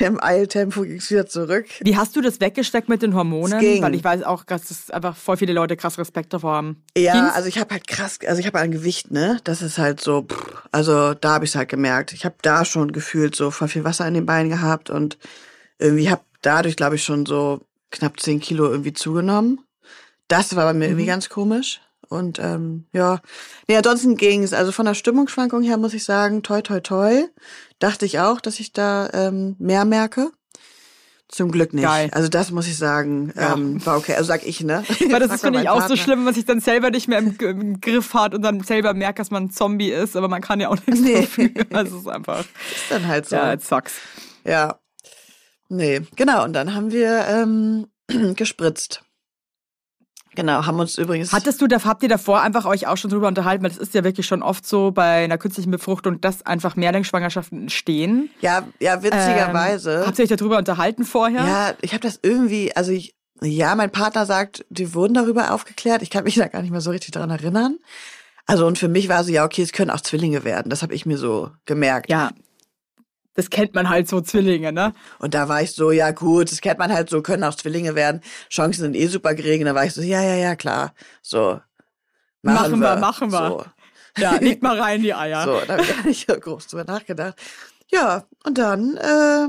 [0.00, 1.66] im Eiltempo ging's wieder zurück.
[1.80, 3.52] Wie hast du das weggesteckt mit den Hormonen?
[3.54, 3.82] Es ging.
[3.82, 6.82] Weil ich weiß auch, dass das einfach voll viele Leute krass Respekt davor haben.
[6.96, 7.34] Ja, Ging's?
[7.34, 9.38] also ich habe halt krass, also ich habe ein Gewicht, ne?
[9.44, 12.12] Das ist halt so, pff, also da habe ich halt gemerkt.
[12.12, 15.18] Ich habe da schon gefühlt so voll viel Wasser in den Beinen gehabt und
[15.78, 17.60] irgendwie habe dadurch, glaube ich, schon so
[17.90, 19.60] knapp 10 Kilo irgendwie zugenommen.
[20.28, 20.92] Das war bei mir Mhm.
[20.92, 21.80] irgendwie ganz komisch.
[22.14, 23.20] Und ähm, ja,
[23.68, 24.52] nee, ansonsten ging's.
[24.52, 27.24] Also von der Stimmungsschwankung her muss ich sagen, toi toi toi.
[27.78, 30.30] Dachte ich auch, dass ich da ähm, mehr merke.
[31.28, 31.82] Zum Glück nicht.
[31.84, 32.10] Geil.
[32.12, 33.54] Also das muss ich sagen, Ja.
[33.54, 34.14] ähm, war okay.
[34.14, 34.84] Also sag ich, ne?
[35.10, 35.96] Weil das ist, finde ich, auch so Partner.
[35.96, 38.94] schlimm, wenn man sich dann selber nicht mehr im, im Griff hat und dann selber
[38.94, 41.22] merkt, dass man ein Zombie ist, aber man kann ja auch nichts Nee.
[41.22, 41.50] dafür.
[41.72, 43.36] Also es ist einfach, Ist dann halt so.
[43.36, 43.94] ja, it sucks.
[44.44, 44.78] Ja.
[45.68, 46.44] Nee, genau.
[46.44, 47.86] Und dann haben wir ähm,
[48.36, 49.02] gespritzt.
[50.34, 51.32] Genau, haben uns übrigens.
[51.32, 54.04] Hattest du, habt ihr davor einfach euch auch schon drüber unterhalten, weil das ist ja
[54.04, 58.30] wirklich schon oft so bei einer künstlichen Befruchtung, dass einfach Mehrlingsschwangerschaften entstehen.
[58.40, 60.00] ja, ja, witzigerweise.
[60.00, 61.44] Ähm, habt ihr euch darüber unterhalten vorher?
[61.44, 66.02] ja, ich habe das irgendwie, also ich, ja, mein Partner sagt, die wurden darüber aufgeklärt.
[66.02, 67.78] Ich kann mich da gar nicht mehr so richtig dran erinnern.
[68.46, 70.68] Also und für mich war so, ja, okay, es können auch Zwillinge werden.
[70.68, 72.10] Das habe ich mir so gemerkt.
[72.10, 72.30] Ja.
[73.34, 74.92] Das kennt man halt so Zwillinge, ne?
[75.18, 77.94] Und da war ich so, ja gut, das kennt man halt so, können auch Zwillinge
[77.94, 78.20] werden.
[78.48, 79.64] Chancen sind eh super gering.
[79.64, 80.94] Da war ich so, ja, ja, ja, klar.
[81.20, 81.60] So.
[82.42, 83.48] Machen wir, machen wir.
[83.48, 83.64] So.
[84.18, 85.44] Ja, legt mal rein die Eier.
[85.44, 87.34] So, da habe ich gar nicht groß drüber nachgedacht.
[87.90, 89.48] Ja, und dann, äh,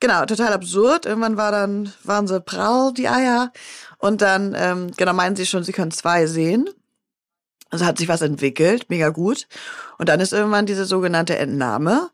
[0.00, 1.06] genau, total absurd.
[1.06, 3.52] Irgendwann war dann, waren sie prall, die Eier.
[3.98, 6.68] Und dann, ähm, genau, meinen sie schon, sie können zwei sehen.
[7.70, 9.46] Also hat sich was entwickelt, mega gut.
[9.98, 12.10] Und dann ist irgendwann diese sogenannte Entnahme.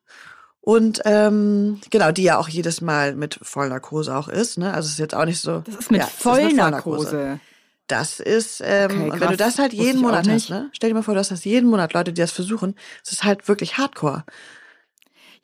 [0.67, 4.57] Und ähm, genau, die ja auch jedes Mal mit Vollnarkose auch ist.
[4.57, 4.73] Ne?
[4.73, 5.61] Also es ist jetzt auch nicht so.
[5.61, 7.39] Das ist mit ja, es Vollnarkose.
[7.87, 10.71] Das ist, ähm, Okay, und wenn du das halt jeden Monat hast, ne?
[10.73, 12.77] Stell dir mal vor, du hast das jeden Monat, Leute, die das versuchen.
[13.05, 14.25] Es ist halt wirklich hardcore.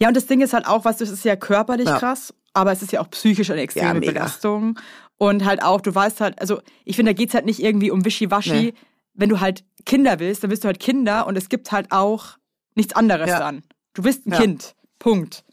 [0.01, 1.99] Ja, und das Ding ist halt auch, was das ist ja körperlich Ja.
[1.99, 4.13] krass, aber es ist ja auch psychisch eine extreme Ja.
[4.13, 4.79] Belastung.
[5.19, 8.07] Und halt auch, du weißt halt, also ich finde, da geht's halt nicht irgendwie um
[8.07, 8.53] Wischiwaschi.
[8.53, 8.75] Nee.
[9.13, 12.39] Wenn du halt Kinder willst, dann willst du halt Kinder und es gibt halt auch
[12.75, 13.39] nichts anderes Ja.
[13.39, 13.65] dann.
[13.93, 14.33] Du bist ein.
[14.33, 14.75] Kind.
[15.01, 15.45] Punkt.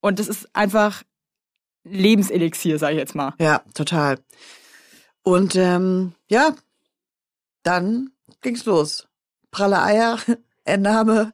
[0.00, 1.02] Und das ist einfach
[1.84, 3.32] Lebenselixier, sag ich jetzt mal.
[3.38, 4.18] Ja, total.
[5.22, 6.54] Und ähm, ja,
[7.62, 8.10] dann
[8.42, 9.08] ging's los.
[9.50, 10.18] Pralle Eier,
[10.64, 11.32] Entnahme.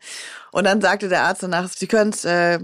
[0.53, 2.61] Und dann sagte der Arzt danach, Sie können es äh,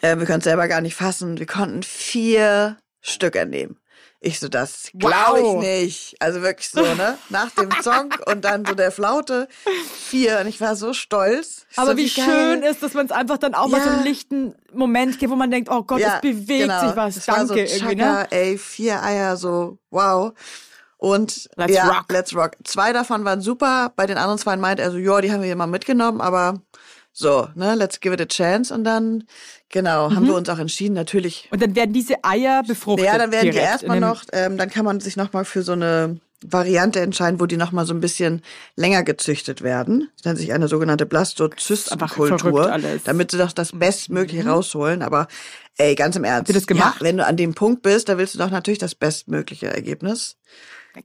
[0.00, 1.38] Äh, wir können selber gar nicht fassen.
[1.38, 3.78] Wir konnten vier Stück entnehmen.
[4.26, 5.62] Ich so, das glaube ich Wow.
[5.62, 6.16] nicht.
[6.18, 7.16] Also wirklich so, ne?
[7.28, 9.46] Nach dem Song und dann so der Flaute.
[10.08, 10.40] Vier.
[10.40, 11.64] Und ich war so stolz.
[11.70, 12.24] Ich Aber so, wie geil.
[12.24, 13.94] schön ist, dass man es einfach dann auch mal so Ja.
[13.94, 16.88] einen lichten Moment gibt, wo man denkt, oh Gott, es bewegt genau.
[16.88, 17.14] sich was.
[17.14, 18.02] Das war Danke so, irgendwie, ne?
[18.02, 20.32] Chaka, ey, vier Eier, so, wow.
[20.98, 22.06] Und Let's ja, rock.
[22.10, 22.52] let's rock.
[22.64, 25.46] Zwei davon waren super, bei den anderen zwei meint er so, ja, die haben wir
[25.46, 26.62] hier mal mitgenommen, aber
[27.18, 28.72] so, ne, let's give it a chance.
[28.72, 29.24] Und dann,
[29.70, 31.48] genau, haben wir uns auch entschieden, natürlich.
[31.50, 33.06] Und dann werden diese Eier befruchtet.
[33.06, 36.20] Ja, dann werden die erstmal noch, ähm, dann kann man sich nochmal für so eine
[36.44, 38.42] Variante entscheiden, wo die nochmal so ein bisschen
[38.74, 40.10] länger gezüchtet werden.
[40.16, 45.00] Das nennt sich eine sogenannte Blastozystenkultur, damit sie doch das Bestmögliche rausholen.
[45.00, 45.26] Aber
[45.78, 46.50] ey, ganz im Ernst.
[46.50, 47.00] ihr das gemacht?
[47.00, 50.36] Ja, wenn du an dem Punkt bist, da willst du doch natürlich das bestmögliche Ergebnis.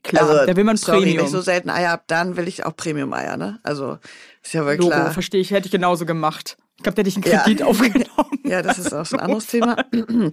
[0.04, 1.18] Klar, also, da will man sorry, Premium.
[1.20, 3.60] wenn ich so selten Eier hab, dann will ich auch Premium-Eier, ne?
[3.64, 4.00] Also,
[4.44, 5.12] ist ja wohl Logo, klar.
[5.12, 6.58] verstehe ich, hätte ich genauso gemacht.
[6.78, 7.44] Ich glaube, da hätte ich einen Ja.
[7.44, 8.40] Kredit aufgenommen.
[8.44, 9.78] Ja, das ist auch so ein anderes Thema.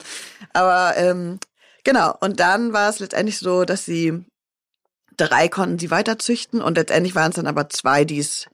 [0.53, 1.39] Aber ähm,
[1.85, 4.25] genau, und dann war es letztendlich so, dass sie
[5.17, 8.47] drei konnten sie weiter züchten und letztendlich waren es dann aber zwei, die es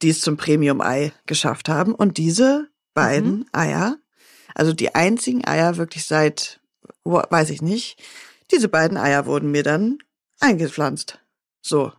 [0.00, 1.94] die es zum Premium-Ei geschafft haben.
[1.94, 3.96] Und diese beiden Eier,
[4.54, 6.60] also die einzigen Eier wirklich seit,
[7.04, 8.00] weiß ich nicht,
[8.52, 9.98] diese beiden Eier wurden mir dann
[10.40, 11.18] eingepflanzt.
[11.60, 11.92] So.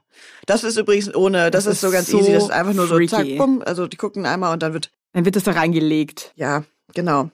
[0.49, 2.87] Das ist übrigens ohne, das, Das ist so ganz so easy, das ist einfach nur
[2.87, 3.37] so zack, freaky.
[3.37, 6.31] bumm, also die gucken einmal und dann wird, Dann wird das da reingelegt.
[6.35, 7.29] ja, genau.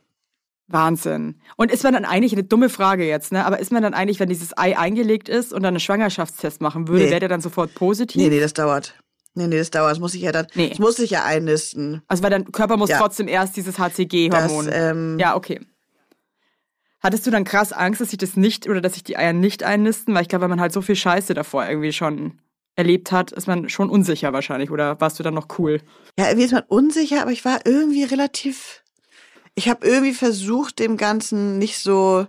[0.67, 1.39] Wahnsinn.
[1.57, 3.45] Und ist man dann eigentlich, eine dumme Frage jetzt, ne?
[3.45, 6.87] Aber ist man dann eigentlich, wenn dieses Ei eingelegt ist und dann einen Schwangerschaftstest machen
[6.87, 7.09] würde, Nee.
[7.11, 8.19] wäre der dann sofort positiv?
[8.19, 8.95] Nee, nee, das dauert.
[9.35, 9.91] Nee, nee, das dauert.
[9.91, 10.69] Das muss ich ja dann, Nee.
[10.69, 12.01] das muss ich ja einnisten.
[12.07, 12.97] Also weil dein Körper muss Ja.
[12.97, 14.69] trotzdem erst dieses HCG-Hormon.
[14.71, 15.59] ähm, ja, okay.
[17.01, 19.61] Hattest du dann krass Angst, dass sich das nicht oder dass sich die Eier nicht
[19.61, 20.15] einnisten?
[20.15, 22.39] Weil ich glaube, wenn man halt so viel Scheiße davor irgendwie schon
[22.75, 24.71] erlebt hat, ist man schon unsicher wahrscheinlich.
[24.71, 25.81] Oder warst du dann noch cool?
[26.17, 28.83] ja, irgendwie ist man unsicher, aber ich war irgendwie relativ,
[29.55, 32.25] ich habe irgendwie versucht, dem Ganzen nicht so,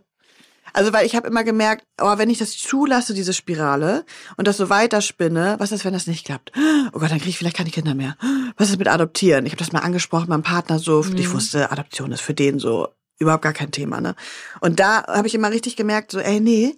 [0.73, 4.05] also weil ich habe immer gemerkt, oh, wenn ich das zulasse, diese Spirale,
[4.37, 6.53] und das so weiterspinne, was ist, wenn das nicht klappt?
[6.93, 8.17] Oh Gott, dann kriege ich vielleicht keine Kinder mehr.
[8.57, 9.47] Was ist mit Adoptieren?
[9.47, 12.89] Ich habe das mal angesprochen, meinem Partner so, ich wusste, Adoption ist für den so
[13.19, 14.15] überhaupt gar kein Thema, ne?
[14.61, 16.77] Und da habe ich immer richtig gemerkt, so, ey, nee,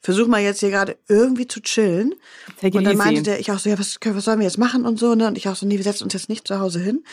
[0.00, 2.14] versuch mal jetzt hier gerade irgendwie zu chillen.
[2.62, 4.98] Und dann meinte der, ich auch so, ja, was, was sollen wir jetzt machen und
[4.98, 5.26] so, ne?
[5.26, 7.04] Und ich auch so, nee, wir setzen uns jetzt nicht zu Hause hin.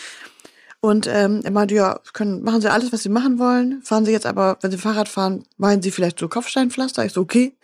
[0.81, 3.81] Und ähm, er meinte, ja, können, machen Sie alles, was Sie machen wollen.
[3.81, 7.03] Fahren Sie jetzt aber, wenn Sie Fahrrad fahren, meinen Sie vielleicht so Kopfsteinpflaster?
[7.05, 7.55] Ich so, okay.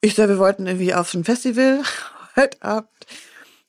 [0.00, 1.82] Ich so, wir wollten irgendwie auf ein Festival
[2.36, 2.88] heute Abend.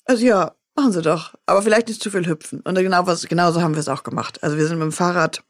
[0.05, 1.35] Also ja, machen Sie doch.
[1.45, 2.61] Aber vielleicht nicht zu viel hüpfen.
[2.61, 4.41] Und genau was, genauso haben wir es auch gemacht.
[4.41, 5.43] Also wir sind mit dem Fahrrad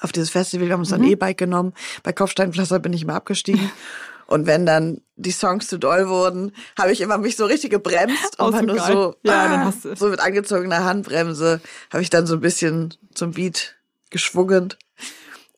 [0.00, 1.72] auf dieses Festival, wir haben uns ein E-Bike genommen.
[2.02, 3.70] Bei Kopfsteinpflaster bin ich immer abgestiegen.
[4.30, 8.38] Und wenn dann die Songs zu doll wurden, habe ich immer mich so richtig gebremst
[8.38, 8.92] und war so nur geil.
[8.92, 11.60] so, Ja, ah, dann hast du- so mit angezogener Handbremse
[11.92, 13.76] habe ich dann so ein bisschen zum Beat
[14.10, 14.72] geschwungen.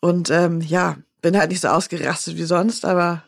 [0.00, 3.22] Und ähm, ja, bin halt nicht so ausgerastet wie sonst, aber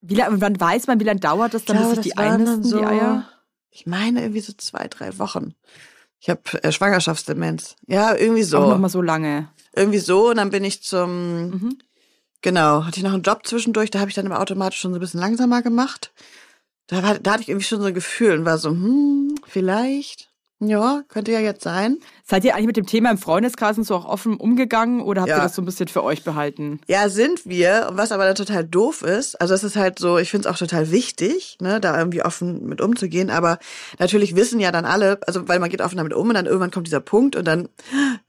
[0.00, 2.62] Wie lange, wann weiß man, wie lange dauert das dann, bis glaube, sich die einnisten,
[2.78, 3.28] die Eier?
[3.70, 5.54] Ich meine irgendwie so zwei, drei Wochen.
[6.20, 7.76] Ich habe äh, Schwangerschaftsdemenz.
[7.86, 8.58] Ja, irgendwie so.
[8.58, 9.48] Auch noch mal so lange.
[9.74, 11.78] irgendwie so und dann bin ich zum Mhm.
[12.42, 14.98] Genau hatte ich noch einen Job zwischendurch da habe ich dann immer automatisch schon so
[14.98, 16.12] ein bisschen langsamer gemacht
[16.86, 20.28] da war da hatte ich irgendwie schon so ein Gefühl und war so hm vielleicht
[20.62, 23.96] ja könnte ja jetzt sein Seid ihr eigentlich mit dem Thema im Freundeskreis und so
[23.96, 25.38] auch offen umgegangen oder habt Ja.
[25.38, 26.80] ihr das so ein bisschen für euch behalten?
[26.86, 30.30] ja sind wir was aber dann total doof ist also es ist halt so ich
[30.30, 33.58] finde es auch total wichtig ne da irgendwie offen mit umzugehen aber
[33.98, 36.70] natürlich wissen ja dann alle also weil man geht offen damit um und dann irgendwann
[36.70, 37.70] kommt dieser Punkt und dann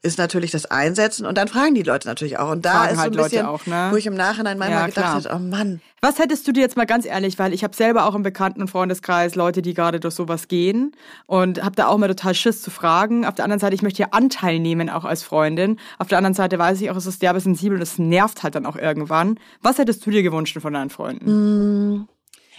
[0.04, 2.96] ist natürlich das Einsetzen und dann fragen die Leute natürlich auch und da Fragen ist
[2.96, 3.90] so halt ein Leute bisschen auch, ne?
[3.92, 6.76] wo ich im Nachhinein manchmal Ja, gedacht hätte oh Mann Was hättest du dir jetzt
[6.76, 10.00] mal ganz ehrlich, weil ich habe selber auch im Bekannten- und Freundeskreis Leute, die gerade
[10.00, 10.94] durch sowas gehen
[11.28, 13.26] und habe da auch mal total Schiss zu fragen.
[13.26, 15.78] Auf der anderen Seite, ich möchte ja Anteil nehmen, auch als Freundin.
[16.00, 18.56] Auf der anderen Seite weiß ich auch, es ist derbe sensibel und es nervt halt
[18.56, 19.38] dann auch irgendwann.
[19.62, 22.08] Was hättest du dir gewünscht von deinen Freunden?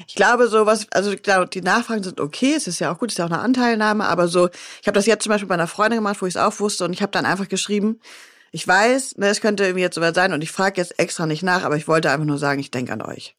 [0.07, 3.11] Ich glaube, so was, also klar, die Nachfragen sind okay, es ist ja auch gut,
[3.11, 4.49] es ist ja auch eine Anteilnahme, aber so,
[4.81, 6.85] ich habe das jetzt zum Beispiel bei einer Freundin gemacht, wo ich es auch wusste
[6.85, 8.01] und ich habe dann einfach geschrieben,
[8.53, 11.43] ich weiß, ne, es könnte irgendwie jetzt soweit sein und ich frage jetzt extra nicht
[11.43, 13.37] nach, aber ich wollte einfach nur sagen, ich denke an euch.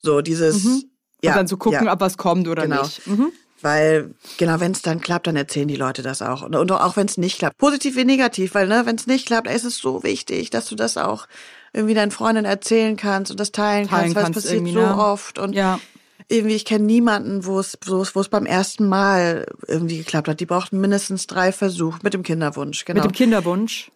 [0.00, 0.84] So, dieses, Mhm.
[1.22, 2.82] ja, und dann zu gucken, ja, ob was kommt oder Genau.
[2.82, 3.06] nicht.
[3.06, 3.32] Mhm.
[3.60, 6.42] weil, genau, wenn es dann klappt, dann erzählen die Leute das auch.
[6.42, 7.58] Und, und auch wenn es nicht klappt.
[7.58, 10.66] Positiv wie negativ, weil, ne, wenn es nicht klappt, ey, es ist so wichtig, dass
[10.66, 11.28] du das auch
[11.72, 14.98] irgendwie deinen Freundinnen erzählen kannst und das teilen, Teilen kannst, weil es passiert so ne?
[14.98, 15.80] oft und Ja.
[16.28, 20.40] irgendwie, ich kenne niemanden, wo es, wo es, beim ersten Mal irgendwie geklappt hat.
[20.40, 23.02] Die brauchten mindestens drei Versuche mit dem Kinderwunsch, genau.
[23.02, 23.90] Mit dem Kinderwunsch.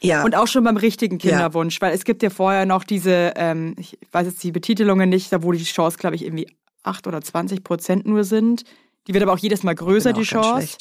[0.00, 0.24] ja.
[0.24, 1.30] Und auch schon beim richtigen Ja.
[1.30, 5.32] Kinderwunsch, weil es gibt ja vorher noch diese, ähm, ich weiß jetzt die Betitelungen nicht,
[5.32, 6.46] da wo die Chance, glaube ich, irgendwie
[6.82, 8.64] 8 oder 20 Prozent nur sind.
[9.06, 10.78] Die wird aber auch jedes Mal größer, Bin die Chance.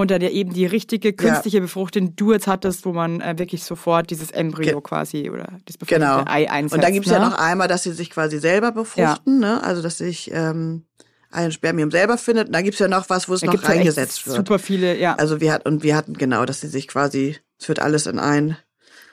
[0.00, 3.38] Und dann ja eben die richtige künstliche Befruchtung, die du jetzt hattest, wo man äh,
[3.38, 6.24] wirklich sofort dieses Embryo Ge- quasi oder das befruchtete Genau.
[6.26, 6.74] Ei einsetzt.
[6.74, 7.16] Und da gibt's ne?
[7.16, 9.62] ja noch einmal, dass sie sich quasi selber befruchten, ne?
[9.62, 10.84] Also dass sich ähm,
[11.30, 12.46] ein Spermium selber findet.
[12.48, 14.36] Und da gibt's ja noch was, wo es Da noch ja reingesetzt wird.
[14.36, 15.14] Super viele, ja.
[15.16, 18.18] Also wir hatten und wir hatten genau, dass sie sich quasi, es wird alles in
[18.18, 18.56] ein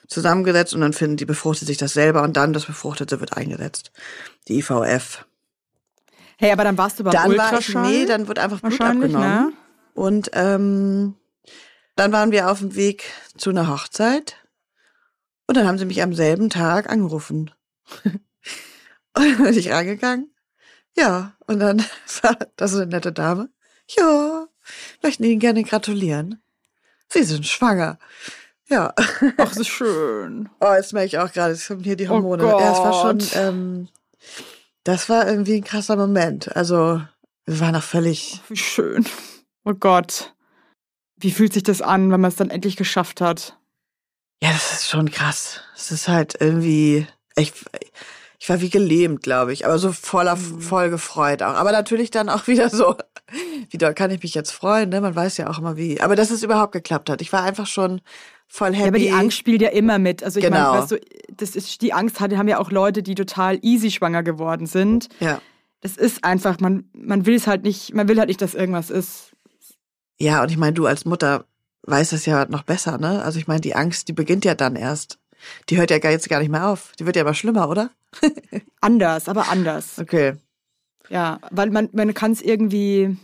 [0.08, 3.92] zusammengesetzt und dann finden die befruchtet sich das selber und dann das Befruchtete wird eingesetzt.
[4.48, 5.26] Die IVF.
[6.38, 7.92] hey, aber dann warst du beim dann war ich, Ultraschall.
[7.92, 9.48] nee, dann wird einfach Blut wahrscheinlich, abgenommen.
[9.50, 9.54] ne?
[9.98, 11.16] Und ähm,
[11.96, 13.06] dann waren wir auf dem Weg
[13.36, 14.36] zu einer Hochzeit
[15.48, 17.50] und dann haben sie mich am selben Tag angerufen.
[18.04, 18.22] und
[19.16, 20.30] dann bin ich rangegangen.
[20.96, 21.84] Ja, und dann
[22.22, 23.50] war das eine nette Dame.
[23.90, 24.46] Ja,
[25.02, 26.44] möchten Ihnen gerne gratulieren.
[27.10, 27.98] Sie sind schwanger.
[28.68, 28.94] Ja.
[29.38, 30.48] Ach, so schön.
[30.60, 32.44] Oh, jetzt merke ich auch gerade, es kommen hier die Oh Hormone.
[32.44, 33.88] ja, es war schon, ähm,
[34.84, 36.56] das war irgendwie ein krasser Moment.
[36.56, 37.02] Also,
[37.48, 39.04] wir waren noch völlig, Wie schön.
[39.66, 40.34] Oh Gott.
[41.20, 43.58] Wie fühlt sich das an, wenn man es dann endlich geschafft hat?
[44.44, 45.62] ja, das ist schon krass.
[45.76, 47.54] Es ist halt irgendwie, ich,
[48.38, 50.62] ich war wie gelähmt, glaube ich, aber so voller, Mhm.
[50.62, 51.56] voll gefreut auch.
[51.56, 52.96] Aber natürlich dann auch wieder so,
[53.72, 55.02] wie doll kann ich mich jetzt freuen, ne?
[55.02, 56.00] Man weiß ja auch immer wie.
[56.02, 57.22] Aber dass es überhaupt geklappt hat.
[57.24, 58.00] Ich war einfach schon
[58.48, 58.82] voll happy.
[58.82, 60.22] Ja, aber die Angst spielt ja immer mit.
[60.24, 60.70] Also ich Genau.
[60.70, 61.00] meine, weißt du,
[61.36, 65.10] das ist die Angst haben ja auch Leute, die total easy schwanger geworden sind.
[65.20, 65.42] Ja.
[65.82, 68.92] Das ist einfach, man, man will es halt nicht, man will halt nicht, dass irgendwas
[68.92, 69.32] ist.
[70.20, 71.46] Ja, und ich meine, du als Mutter
[71.84, 73.24] weißt es ja noch besser, ne?
[73.24, 75.20] Also ich meine, die Angst, die beginnt ja dann erst.
[75.70, 76.92] Die hört ja gar jetzt gar nicht mehr auf.
[77.00, 77.92] Die wird ja immer schlimmer, oder?
[78.82, 80.00] Anders, aber anders.
[80.00, 80.34] Okay.
[81.10, 83.16] Ja, weil man, man kann es irgendwie,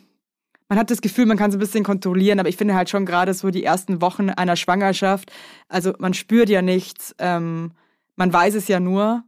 [0.70, 3.06] man hat das Gefühl, man kann es ein bisschen kontrollieren, aber ich finde halt schon
[3.06, 5.32] gerade so die ersten Wochen einer Schwangerschaft,
[5.68, 7.72] also man spürt ja nichts, ähm,
[8.16, 9.24] man weiß es ja nur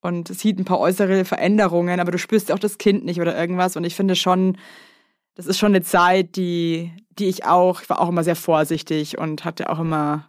[0.00, 3.20] und es sieht ein paar äußere Veränderungen, aber du spürst ja auch das Kind nicht
[3.20, 4.56] oder irgendwas und ich finde schon,
[5.34, 9.18] das ist schon eine Zeit, die, die ich auch, ich war auch immer sehr vorsichtig
[9.18, 10.28] und hatte auch immer,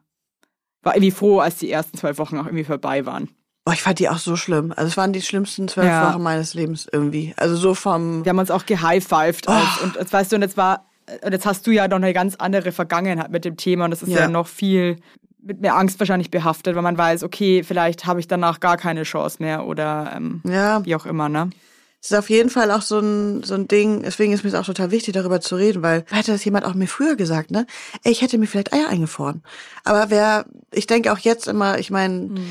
[0.81, 3.29] war irgendwie froh, als die ersten zwei Wochen auch irgendwie vorbei waren.
[3.65, 4.73] Boah, ich fand die auch so schlimm.
[4.75, 6.11] Also es waren die schlimmsten zwölf Ja.
[6.13, 7.33] Wochen meines Lebens irgendwie.
[7.37, 9.47] Also so vom, Wir haben uns auch gehighfived.
[9.47, 9.83] Als, Oh.
[9.85, 10.85] Und jetzt weißt du, und jetzt war,
[11.23, 14.03] und jetzt hast du ja noch eine ganz andere Vergangenheit mit dem Thema und das
[14.03, 14.27] ist ja, Ja.
[14.27, 14.97] noch viel
[15.41, 19.03] mit mehr Angst wahrscheinlich behaftet, weil man weiß, okay, vielleicht habe ich danach gar keine
[19.03, 21.49] Chance mehr oder ähm, ja, wie auch immer, ne?
[22.03, 24.55] Es ist auf jeden Fall auch so ein, so ein Ding, deswegen ist mir es
[24.55, 27.65] auch total wichtig, darüber zu reden, weil hätte das jemand auch mir früher gesagt, ne?
[28.03, 29.41] Ey, ich hätte mir vielleicht Eier eingefroren.
[29.85, 32.41] Aber wer, ich denke auch jetzt immer, ich meine,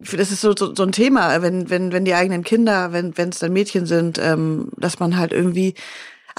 [0.00, 3.28] das ist so, so, so ein Thema, wenn, wenn, wenn die eigenen Kinder, wenn wenn
[3.28, 5.74] es dann Mädchen sind, ähm, dass man halt irgendwie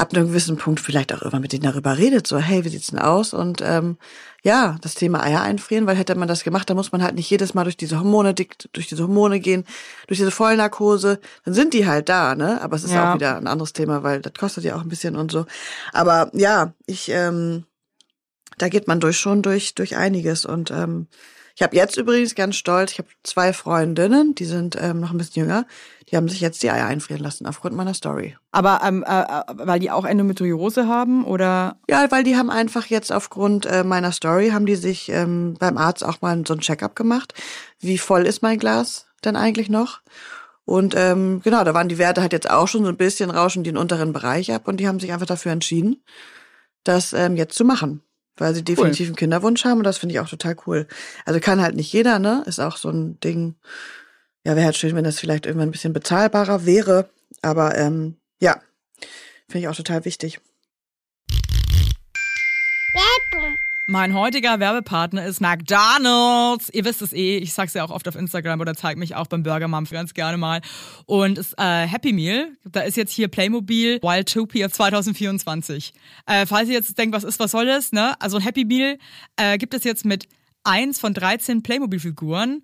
[0.01, 2.87] ab einem gewissen Punkt vielleicht auch immer mit denen darüber redet, so, hey, wie sieht's
[2.87, 3.33] denn aus?
[3.33, 3.97] Und ähm,
[4.41, 7.29] ja, das Thema Eier einfrieren, weil hätte man das gemacht, dann muss man halt nicht
[7.29, 9.63] jedes Mal durch diese Hormone, durch diese Hormone gehen,
[10.07, 12.59] durch diese Vollnarkose, dann sind die halt da, ne?
[12.61, 13.11] Aber es ist Ja.
[13.11, 15.45] auch wieder ein anderes Thema, weil das kostet ja auch ein bisschen und so.
[15.93, 17.65] Aber ja, ich, ähm,
[18.57, 21.07] da geht man durch schon durch durch einiges und ähm,
[21.55, 25.17] ich habe jetzt übrigens ganz stolz, ich habe zwei Freundinnen, die sind ähm, noch ein
[25.17, 25.67] bisschen jünger,
[26.12, 28.36] die haben sich jetzt die Eier einfrieren lassen aufgrund meiner Story.
[28.52, 32.88] Aber ähm, äh, äh, weil die auch Endometriose haben oder Ja, weil die haben einfach
[32.88, 36.60] jetzt aufgrund äh, meiner Story, haben die sich ähm, beim Arzt auch mal so ein
[36.60, 37.34] Check-up gemacht.
[37.80, 40.02] Wie voll ist mein Glas denn eigentlich noch?
[40.65, 43.63] Und ähm, genau, da waren die Werte halt jetzt auch schon so ein bisschen rauschen
[43.63, 46.04] die den unteren Bereich ab und die haben sich einfach dafür entschieden,
[46.84, 48.04] das ähm, jetzt zu machen.
[48.38, 50.88] Weil sie definitiv einen Kinderwunsch haben und das finde ich auch total cool.
[51.26, 52.43] Also kann halt nicht jeder, ne?
[52.47, 53.56] Ist auch so ein Ding.
[54.45, 57.10] Ja, wäre halt schön, wenn das vielleicht irgendwann ein bisschen bezahlbarer wäre.
[57.41, 58.60] Aber ähm, ja,
[59.47, 60.39] finde ich auch total wichtig.
[63.88, 66.69] Mein heutiger Werbepartner ist McDonald's.
[66.69, 69.27] Ihr wisst es eh, ich sag's ja auch oft auf Instagram oder zeig mich auch
[69.27, 70.62] beim Burger Mom ganz gerne mal.
[71.08, 75.93] Und es äh, Happy Meal, da ist jetzt hier Playmobil Wildtopia 2024.
[76.25, 78.19] Äh, falls ihr jetzt denkt, was ist, was soll das, ne?
[78.21, 78.97] Also Happy Meal
[79.36, 80.27] äh, gibt es jetzt mit
[80.63, 82.63] eins von 13 Playmobil-Figuren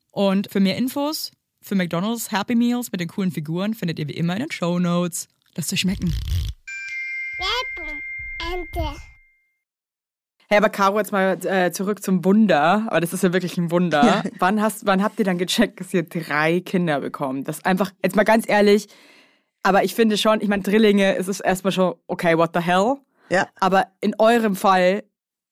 [0.11, 1.31] Und für mehr Infos
[1.61, 4.79] für McDonald's Happy Meals mit den coolen Figuren findet ihr wie immer in den Show
[4.79, 5.27] Notes.
[5.55, 6.13] Lasst euch schmecken.
[10.47, 12.85] Hey, aber Caro, jetzt mal äh, zurück zum Wunder.
[12.87, 14.23] Aber das ist ja wirklich ein Wunder.
[14.39, 17.47] Wann, hast, wann habt ihr dann gecheckt, dass ihr drei Kinder bekommt?
[17.47, 18.87] Das ist einfach, jetzt mal ganz ehrlich,
[19.63, 22.97] aber ich finde schon, ich meine, Drillinge, es ist erstmal schon, okay, what the hell?
[23.29, 23.47] Ja.
[23.59, 25.03] Aber in eurem Fall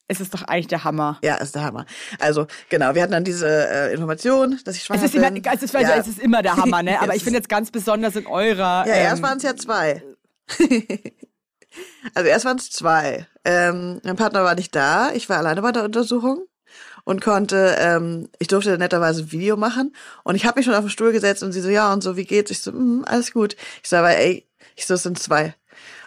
[0.09, 1.17] ist es doch eigentlich der Hammer.
[1.23, 1.85] Ja, ist der Hammer.
[2.19, 5.43] Also, genau, wir hatten dann diese äh, Information, dass ich schwanger Es ist, immer, bin.
[5.45, 5.97] es, ist, also, ja.
[5.97, 6.99] es ist immer der Hammer, ne?
[7.01, 8.85] Aber Es ich finde ist- jetzt ganz besonders in eurer.
[8.87, 10.03] Ja, erst ähm, waren es ja zwei.
[12.13, 13.25] also erst waren es zwei.
[13.45, 15.11] Ähm, mein Partner war nicht da.
[15.13, 16.45] Ich war alleine bei der Untersuchung
[17.03, 20.83] und konnte, ähm, ich durfte netterweise ein Video machen und ich habe mich schon auf
[20.85, 22.51] den Stuhl gesetzt und sie so, ja und so, wie geht's?
[22.51, 23.55] Ich so, mm, alles gut.
[23.83, 25.55] Ich so, aber ey, ich so, es sind zwei.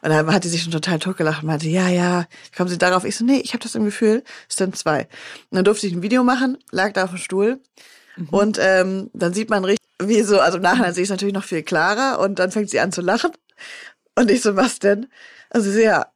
[0.03, 2.26] Und dann hat die sich schon total totgelacht und meinte, ja, ja,
[2.57, 3.05] kommen Sie darauf?
[3.05, 5.03] Ich so, nee, ich habe das im Gefühl, es sind zwei.
[5.50, 7.61] Und dann durfte ich ein Video machen, lag da auf dem Stuhl
[8.30, 11.34] und ähm, dann sieht man richtig, wie so, also im Nachhinein sehe ich es natürlich
[11.34, 13.30] noch viel klarer und dann fängt sie an zu lachen.
[14.14, 15.07] Und ich so, was denn?
[15.50, 16.07] Also sie so, ja,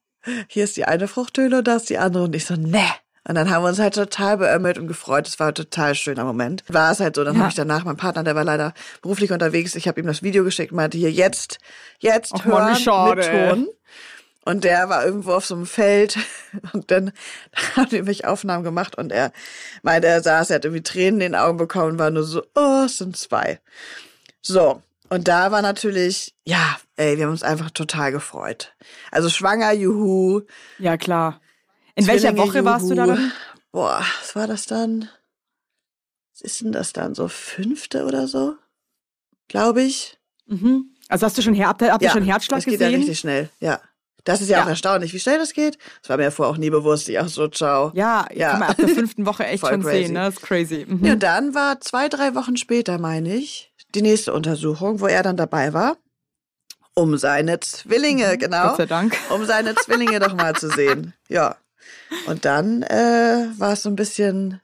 [0.49, 2.25] hier ist die eine Fruchthöhle und da ist die andere.
[2.25, 2.85] Und ich so, ne.
[3.29, 5.27] Und dann haben wir uns halt total beömmelt und gefreut.
[5.27, 6.63] Es war ein total schöner Moment.
[6.69, 7.41] War es halt so, dann Ja.
[7.41, 8.73] habe ich danach, mein Partner, der war leider
[9.03, 11.59] beruflich unterwegs, ich habe ihm das Video geschickt und meinte, hier, jetzt,
[11.99, 13.31] jetzt Ach Mann, hören schade, mit.
[13.31, 13.69] Ton.
[14.45, 16.19] Und der war irgendwo auf so einem Feld
[16.73, 17.11] und dann
[17.77, 19.33] haben wir mich Aufnahmen gemacht und er
[19.83, 22.45] meinte, er saß, er hat irgendwie Tränen in den Augen bekommen und war nur so,
[22.55, 23.59] oh, es sind zwei.
[24.41, 24.83] So.
[25.09, 28.73] Und da war natürlich, ja, ey, wir haben uns einfach total gefreut.
[29.13, 30.43] Also schwanger, juhu.
[30.79, 31.41] Ja, klar.
[31.97, 33.33] In welcher Woche warst du da dann?
[33.73, 35.09] Boah, was war das dann?
[36.33, 37.15] Was ist denn das dann?
[37.15, 38.55] So fünfte oder so?
[39.49, 40.19] Glaube ich.
[40.47, 40.95] Mhm.
[41.09, 42.93] Also hast du schon, Her habt ihr schon Herzschlag das geht gesehen?
[42.93, 43.81] ja richtig schnell, ja.
[44.25, 44.65] Das ist ja, Ja.
[44.65, 45.79] auch erstaunlich, wie schnell das geht.
[46.03, 47.09] Das war mir ja vorher auch nie bewusst.
[47.09, 47.93] Ich auch so, ciao.
[47.95, 48.51] Ja, Ja.
[48.51, 50.05] kann man ab der fünften Woche echt schon crazy.
[50.05, 50.21] sehen, ne?
[50.21, 50.85] Das ist crazy.
[50.89, 51.05] Mhm.
[51.05, 55.23] Ja, und dann war zwei, drei Wochen später, meine ich, die nächste Untersuchung, wo er
[55.23, 55.97] dann dabei war,
[56.95, 58.69] um seine Zwillinge, genau, Mhm.
[58.71, 59.17] Gott sei Dank.
[59.31, 61.15] um seine Zwillinge doch mal zu sehen.
[61.29, 61.57] Ja.
[62.27, 64.61] Und dann äh, war es so ein bisschen,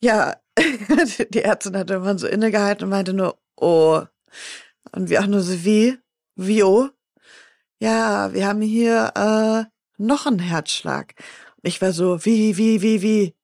[0.00, 0.36] ja,
[1.30, 4.02] die Ärztin hat irgendwann so innegehalten und meinte nur, oh.
[4.92, 5.98] Und wir auch nur so, wie?
[6.36, 6.88] Wie, oh?
[7.78, 9.64] Ja, wir haben hier äh,
[10.02, 11.14] noch einen Herzschlag.
[11.56, 13.34] Und ich war so, wie, wie, wie, wie?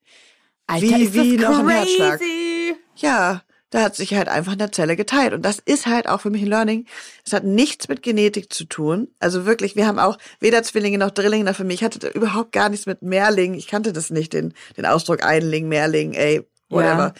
[0.66, 2.18] Alter, wie, wie noch ein Herzschlag?
[2.18, 2.76] crazy.
[2.96, 3.42] Ja,
[3.74, 5.32] da hat sich halt einfach eine Zelle geteilt.
[5.32, 6.86] Und das ist halt auch für mich ein Learning.
[7.26, 9.08] Es hat nichts mit Genetik zu tun.
[9.18, 11.52] Also wirklich, wir haben auch weder Zwillinge noch Drillinge.
[11.54, 13.54] Für mich hatte überhaupt gar nichts mit Mehrling.
[13.54, 17.06] Ich kannte das nicht, den, den Ausdruck Einling, Mehrling, ey, whatever.
[17.08, 17.14] Ja.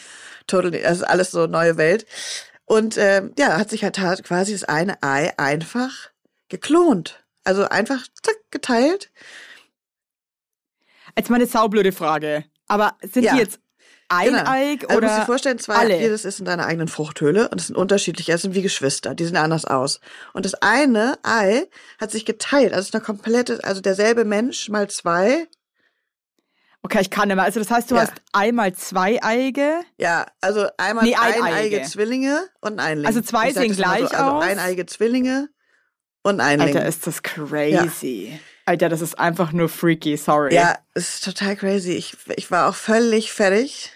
[0.47, 2.07] Total, das ist alles so neue Welt.
[2.67, 6.11] Und ähm, ja, hat sich halt quasi das eine Ei einfach
[6.49, 7.25] geklont.
[7.43, 9.11] Also einfach zack, geteilt.
[11.19, 12.45] Jetzt mal eine saublöde Frage.
[12.69, 13.33] Aber sind Ja.
[13.35, 13.59] die jetzt
[14.17, 14.91] eineig Genau.
[14.91, 15.99] Also oder musst dir vorstellen, zwei, alle?
[15.99, 19.25] jedes ist in deiner eigenen Fruchthöhle und es sind unterschiedliche, es sind wie Geschwister, die
[19.25, 20.01] sehen anders aus.
[20.33, 21.65] Und das eine Ei
[22.01, 25.47] hat sich geteilt, also es ist eine komplette, also derselbe Mensch mal zwei.
[26.83, 27.43] Okay, ich kann mehr.
[27.43, 28.03] Also das heißt, du Ja.
[28.03, 29.81] hast einmal zweieige.
[29.97, 31.83] Ja, also einmal Nee, eineige eineige.
[31.83, 33.07] Zwillinge und ein Einling.
[33.07, 34.45] Also zwei sehen das immer gleich so, also aus?
[34.45, 35.49] eineige Zwillinge
[36.23, 36.77] und ein Einling.
[36.77, 38.39] Alter, ist das crazy.
[38.67, 40.55] Alter, das ist einfach nur freaky, sorry.
[40.55, 41.93] ja, es ist total crazy.
[41.93, 43.91] Ich, ich war auch völlig fertig.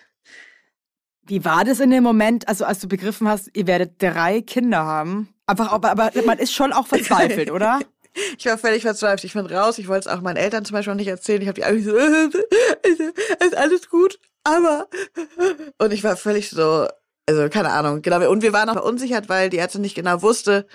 [1.29, 4.79] Wie war das in dem Moment, also als du begriffen hast, ihr werdet drei Kinder
[4.79, 5.29] haben?
[5.47, 7.79] Einfach, aber, aber man ist schon auch verzweifelt, oder?
[8.37, 9.23] Ich war völlig verzweifelt.
[9.23, 9.79] Ich bin raus.
[9.79, 11.41] Ich wollte es auch meinen Eltern zum Beispiel noch nicht erzählen.
[11.41, 11.95] Ich habe die alle so,
[13.45, 14.89] ist alles gut, aber
[15.79, 16.89] und ich war völlig so,
[17.27, 18.03] also keine Ahnung.
[18.03, 18.29] Genau.
[18.29, 20.67] Und wir waren auch verunsichert, weil die Ärztin nicht genau wusste,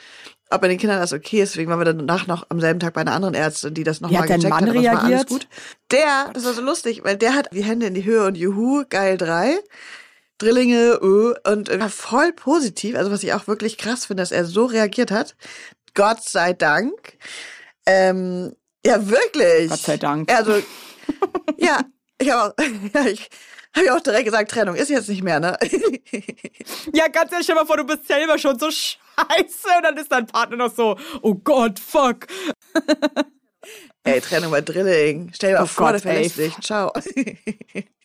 [0.52, 1.56] ob bei den Kindern das okay ist.
[1.56, 4.22] Deswegen waren wir danach noch am selben Tag bei einer anderen Ärztin, die das nochmal
[4.22, 4.76] gecheckt Mann hat.
[4.76, 5.28] es war alles reagiert?
[5.28, 5.48] gut.
[5.92, 8.86] Der, das war so lustig, weil der hat die Hände in die Höhe und juhu,
[8.88, 9.60] geil drei.
[10.44, 14.46] Drillinge, öh, und war voll positiv, also was ich auch wirklich krass finde, dass er
[14.46, 15.36] so reagiert hat.
[15.94, 17.18] Gott sei Dank.
[17.86, 18.54] Ähm,
[18.86, 19.70] ja, wirklich.
[19.70, 20.32] Gott sei Dank.
[20.32, 20.62] Also,
[21.58, 21.80] ja,
[22.20, 22.54] ich habe auch,
[22.94, 23.30] ja, ich
[23.76, 25.58] habe auch direkt gesagt, Trennung ist jetzt nicht mehr, ne?
[26.94, 29.98] Ja, ganz ehrlich, stell dir mal vor, du bist selber schon so scheiße und dann
[29.98, 32.28] ist dein Partner noch so, oh Gott, fuck.
[34.04, 35.32] Ey, Trennung bei Drilling.
[35.34, 36.56] Stell dir mal Oh vor, Gott, der verlässt dich.
[36.60, 36.92] Ciao.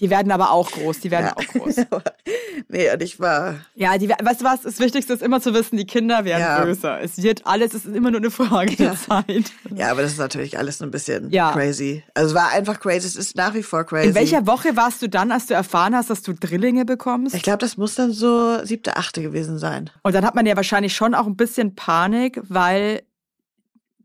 [0.00, 1.36] Die werden aber auch groß, die werden Ja.
[1.36, 1.76] auch groß.
[2.68, 5.76] nee, und ich war, Ja, die, weißt du was, das Wichtigste ist immer zu wissen,
[5.76, 6.62] die Kinder werden Ja.
[6.64, 7.00] größer.
[7.00, 9.50] Es wird alles, es ist immer nur eine Frage der Zeit.
[9.74, 11.52] ja, aber das ist natürlich alles ein bisschen Ja.
[11.52, 12.02] crazy.
[12.14, 14.08] Also es war einfach crazy, es ist nach wie vor crazy.
[14.08, 17.34] In welcher Woche warst du dann, als du erfahren hast, dass du Drillinge bekommst?
[17.34, 19.90] Ich glaube, das muss dann so siebte, achte gewesen sein.
[20.02, 23.02] Und dann hat man ja wahrscheinlich schon auch ein bisschen Panik, weil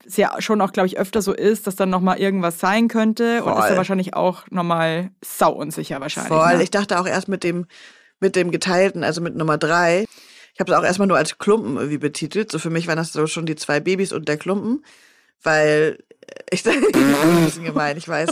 [0.06, 3.44] es ja schon auch, glaube ich, öfter so ist, dass dann nochmal irgendwas sein könnte.
[3.44, 3.78] Und ist ja Voll.
[3.78, 6.34] wahrscheinlich auch nochmal sauunsicher wahrscheinlich.
[6.34, 6.58] Voll.
[6.58, 6.64] Ne?
[6.64, 7.66] Ich dachte auch erst mit dem,
[8.20, 10.06] mit dem geteilten, also mit Nummer drei.
[10.54, 12.52] Ich habe es auch erstmal nur als Klumpen irgendwie betitelt.
[12.52, 14.84] So für mich waren das so schon die zwei Babys und der Klumpen,
[15.42, 15.98] weil
[16.52, 18.30] ich das ist ein bisschen gemein, ich weiß.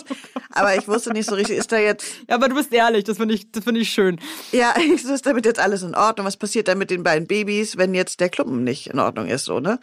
[0.52, 3.18] Aber ich wusste nicht so richtig, ist da jetzt, Ja, aber du bist ehrlich, das
[3.18, 4.20] finde ich, das finde ich schön.
[4.52, 6.28] ja, ich so, ist damit jetzt alles in Ordnung?
[6.28, 9.46] Was passiert dann mit den beiden Babys, wenn jetzt der Klumpen nicht in Ordnung ist,
[9.46, 9.80] so, ne?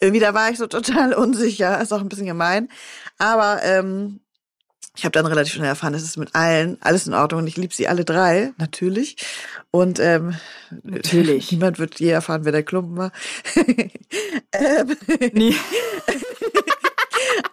[0.00, 2.68] Irgendwie da war ich so total unsicher, ist auch ein bisschen gemein.
[3.18, 4.20] Aber ähm,
[4.96, 7.56] ich habe dann relativ schnell erfahren, es ist mit allen alles in Ordnung und ich
[7.56, 9.16] liebe sie alle drei, natürlich.
[9.70, 10.34] Und ähm,
[10.82, 11.52] Natürlich.
[11.52, 13.12] niemand wird je erfahren, wer der Klumpen war.
[14.52, 14.96] ähm,
[15.32, 15.54] Nee.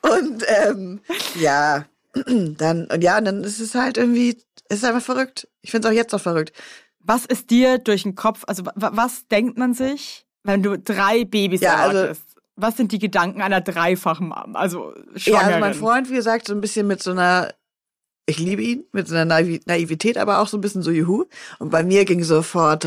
[0.02, 1.02] und ähm,
[1.40, 1.86] ja,
[2.26, 4.38] dann und ja, und dann ist es halt irgendwie,
[4.70, 5.48] es ist einfach verrückt.
[5.62, 6.54] Ich finde es auch jetzt noch verrückt.
[7.00, 11.26] Was ist dir durch den Kopf, also wa- was denkt man sich, wenn du drei
[11.26, 12.24] Babys Ja, also- erwartest?
[12.56, 14.56] was sind die Gedanken einer dreifachen, Mom?
[14.56, 15.50] also Schwangeren?
[15.50, 17.54] Ja, also mein Freund, wie gesagt, so ein bisschen mit so einer,
[18.26, 21.26] ich liebe ihn, mit so einer Naivität, aber auch so ein bisschen so Juhu.
[21.60, 22.86] Und bei mir ging sofort,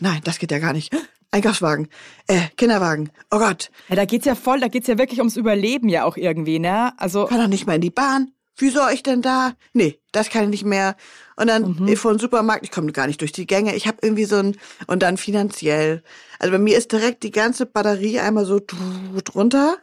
[0.00, 0.94] nein, das geht ja gar nicht.
[1.34, 1.88] Einkaufswagen,
[2.26, 3.70] äh, Kinderwagen, oh Gott.
[3.88, 6.92] Ja, da geht's ja voll, da geht's ja wirklich ums Überleben ja auch irgendwie, ne?
[6.98, 7.24] Also.
[7.24, 8.32] Kann doch nicht mal in die Bahn.
[8.56, 9.54] Wieso euch denn da?
[9.72, 10.94] Nee, das kann ich nicht mehr.
[11.36, 11.96] Und dann mhm.
[11.96, 13.74] vor dem Supermarkt, ich komme gar nicht durch die Gänge.
[13.74, 14.56] Ich habe irgendwie so ein,
[14.86, 16.02] und dann finanziell.
[16.38, 19.78] Also bei mir ist direkt die ganze Batterie einmal so drunter.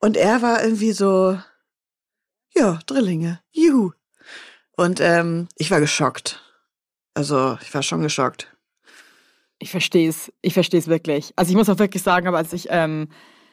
[0.00, 1.38] Und er war irgendwie so,
[2.54, 3.92] ja, Drillinge, juhu.
[4.76, 6.42] Und ähm, ich war geschockt.
[7.14, 8.50] Also ich war schon geschockt.
[9.58, 11.32] ich verstehe es, ich verstehe es wirklich.
[11.36, 13.08] Also ich muss auch wirklich sagen, aber als ich ähm,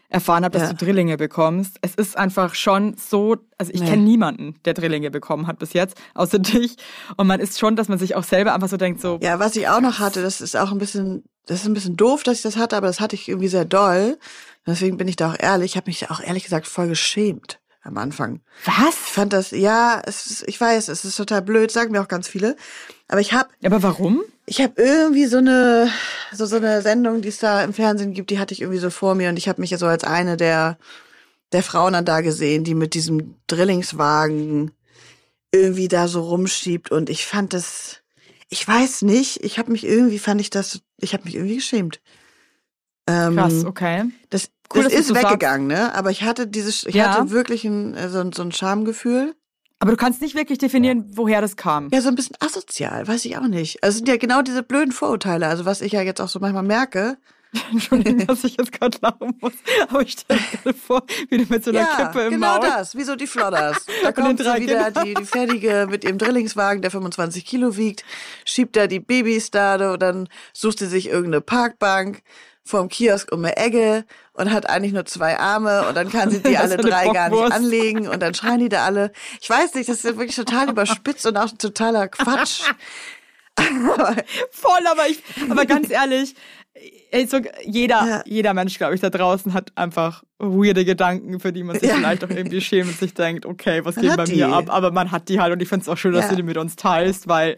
[0.09, 0.73] erfahren habe, dass Ja.
[0.73, 3.89] du Drillinge bekommst, es ist einfach schon so, also ich Nee.
[3.89, 6.77] kenne niemanden, der Drillinge bekommen hat bis jetzt, außer dich.
[7.17, 9.55] Und man ist schon, dass man sich auch selber einfach so denkt, so, Ja, was
[9.55, 12.37] ich auch noch hatte, das ist auch ein bisschen, das ist ein bisschen doof, dass
[12.37, 14.17] ich das hatte, aber das hatte ich irgendwie sehr doll.
[14.65, 15.71] Deswegen bin ich da auch ehrlich.
[15.71, 18.41] Ich habe mich auch ehrlich gesagt voll geschämt am Anfang.
[18.61, 18.95] Ich was?
[18.95, 22.27] fand das, ja, es ist, ich weiß, es ist total blöd, sagen mir auch ganz
[22.27, 22.55] viele.
[23.07, 24.21] Aber ich habe Aber warum?
[24.45, 25.89] ich habe irgendwie so eine
[26.33, 28.89] so so eine Sendung, die es da im Fernsehen gibt, die hatte ich irgendwie so
[28.89, 30.77] vor mir und ich habe mich ja so als eine der
[31.53, 34.71] der Frauen dann da gesehen, die mit diesem Drillingswagen
[35.51, 38.01] irgendwie da so rumschiebt und ich fand das
[38.49, 42.01] ich weiß nicht, ich habe mich irgendwie fand ich das ich habe mich irgendwie geschämt.
[43.09, 44.03] Ähm, Krass, okay.
[44.29, 45.27] Das, Cool, das dass ist du sagst.
[45.27, 45.93] weggegangen, ne?
[45.95, 47.15] Aber ich hatte dieses ich Ja.
[47.15, 49.35] hatte wirklich ein äh, so, ein- so ein Schamgefühl.
[49.79, 51.89] Aber du kannst nicht wirklich definieren, woher das kam.
[51.93, 53.83] Ja, so ein bisschen asozial, weiß ich auch nicht.
[53.83, 56.39] Also es sind ja genau diese blöden Vorurteile, also was ich ja jetzt auch so
[56.39, 57.17] manchmal merke.
[57.71, 59.53] Entschuldigung, dass ich jetzt gerade lachen muss.
[59.87, 62.57] Aber ich stelle mir gerade vor, wie du mit so einer ja, Kippe im genau
[62.57, 62.67] Maul.
[62.67, 63.85] das, wie so die Flodders.
[64.03, 68.03] Da kommt drei wieder die, die fertige mit ihrem Drillingswagen, der 25 Kilo wiegt,
[68.45, 72.21] schiebt da die Babys da und dann sucht sie sich irgendeine Parkbank
[72.67, 76.41] vorm Kiosk um eine Ecke und hat eigentlich nur zwei Arme und dann kann sie
[76.43, 79.11] die alle drei gar nicht anlegen und dann schreien die da alle.
[79.41, 82.61] Ich weiß nicht, das ist wirklich total überspitzt und auch totaler Quatsch.
[84.51, 86.35] Voll, aber ich, aber ganz ehrlich,
[87.65, 88.21] jeder, Ja.
[88.25, 91.95] jeder Mensch, glaube ich, da draußen hat einfach weirde Gedanken, für die man sich Ja.
[91.95, 94.35] vielleicht auch irgendwie schämt und sich denkt, okay, was Man geht bei die.
[94.35, 94.65] mir ab?
[94.69, 96.29] Aber man hat die halt und ich finde es auch schön, dass Ja.
[96.31, 97.57] du die mit uns teilst, weil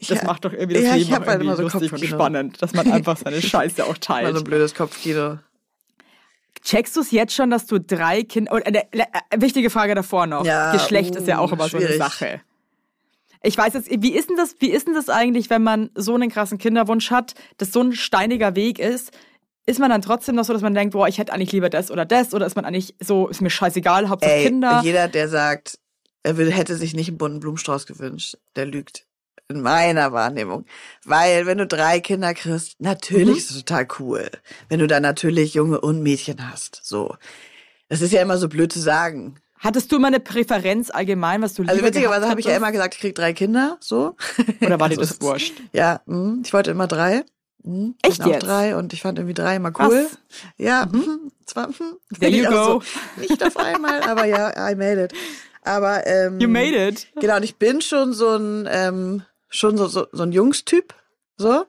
[0.00, 0.24] das Ja.
[0.24, 2.04] macht doch irgendwie das Ja, ich Leben hab auch halt irgendwie immer so lustig und
[2.08, 4.44] spannend, dass man einfach seine Scheiße auch Mal so ein teilt.
[4.44, 5.38] blödes Kopfkino.
[6.62, 9.04] Checkst du es jetzt schon, dass du drei Kinder, und, äh, äh,
[9.36, 10.44] wichtige Frage davor noch.
[10.46, 11.98] Ja, Geschlecht uh, ist ja auch immer so eine schwierig.
[12.02, 12.40] Sache.
[13.42, 16.14] Ich weiß jetzt, wie ist denn das, wie ist denn das eigentlich, wenn man so
[16.14, 19.10] einen krassen Kinderwunsch hat, das so ein steiniger Weg ist?
[19.66, 21.90] Ist man dann trotzdem noch so, dass man denkt, boah, ich hätte eigentlich lieber das
[21.90, 22.32] oder das?
[22.32, 24.80] Oder ist man eigentlich so, ist mir scheißegal, Hauptsache Ey, Kinder?
[24.82, 25.78] jeder, der sagt,
[26.22, 29.06] er will, hätte sich nicht einen bunten Blumenstrauß gewünscht, der lügt.
[29.48, 30.64] In meiner Wahrnehmung.
[31.04, 33.36] Weil, wenn du drei Kinder kriegst, natürlich Mhm.
[33.36, 34.30] ist es total cool.
[34.70, 36.80] Wenn du dann natürlich Junge und Mädchen hast.
[36.82, 37.14] So.
[37.90, 39.36] Das ist ja immer so blöd zu sagen.
[39.58, 42.72] Hattest du immer eine Präferenz allgemein, was du lieber Also witzigerweise habe ich ja immer
[42.72, 44.16] gesagt, ich krieg drei Kinder, so.
[44.62, 45.54] Oder war dir Also das wurscht?
[45.72, 47.24] Ja, mh, ich wollte immer drei.
[47.62, 48.42] Mhm, Echt jetzt?
[48.46, 50.06] drei und ich fand irgendwie drei immer cool.
[50.06, 50.18] Was?
[50.58, 51.30] Ja, mhm.
[51.46, 51.96] zwar mhm.
[52.20, 52.80] There you go.
[52.80, 55.12] So, nicht auf einmal, aber ja, I made it.
[55.62, 57.06] Aber ähm, You made it.
[57.20, 59.22] Genau, und ich bin schon so ein ähm,
[59.54, 60.94] schon so, so, so ein Jungstyp,
[61.36, 61.64] so.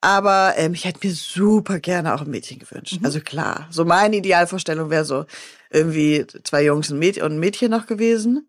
[0.00, 2.98] Aber ähm, ich hätte mir super gerne auch ein Mädchen gewünscht.
[3.02, 5.24] Also klar, so meine Idealvorstellung wäre so
[5.70, 8.48] irgendwie zwei Jungs und ein Mädchen, und ein Mädchen noch gewesen.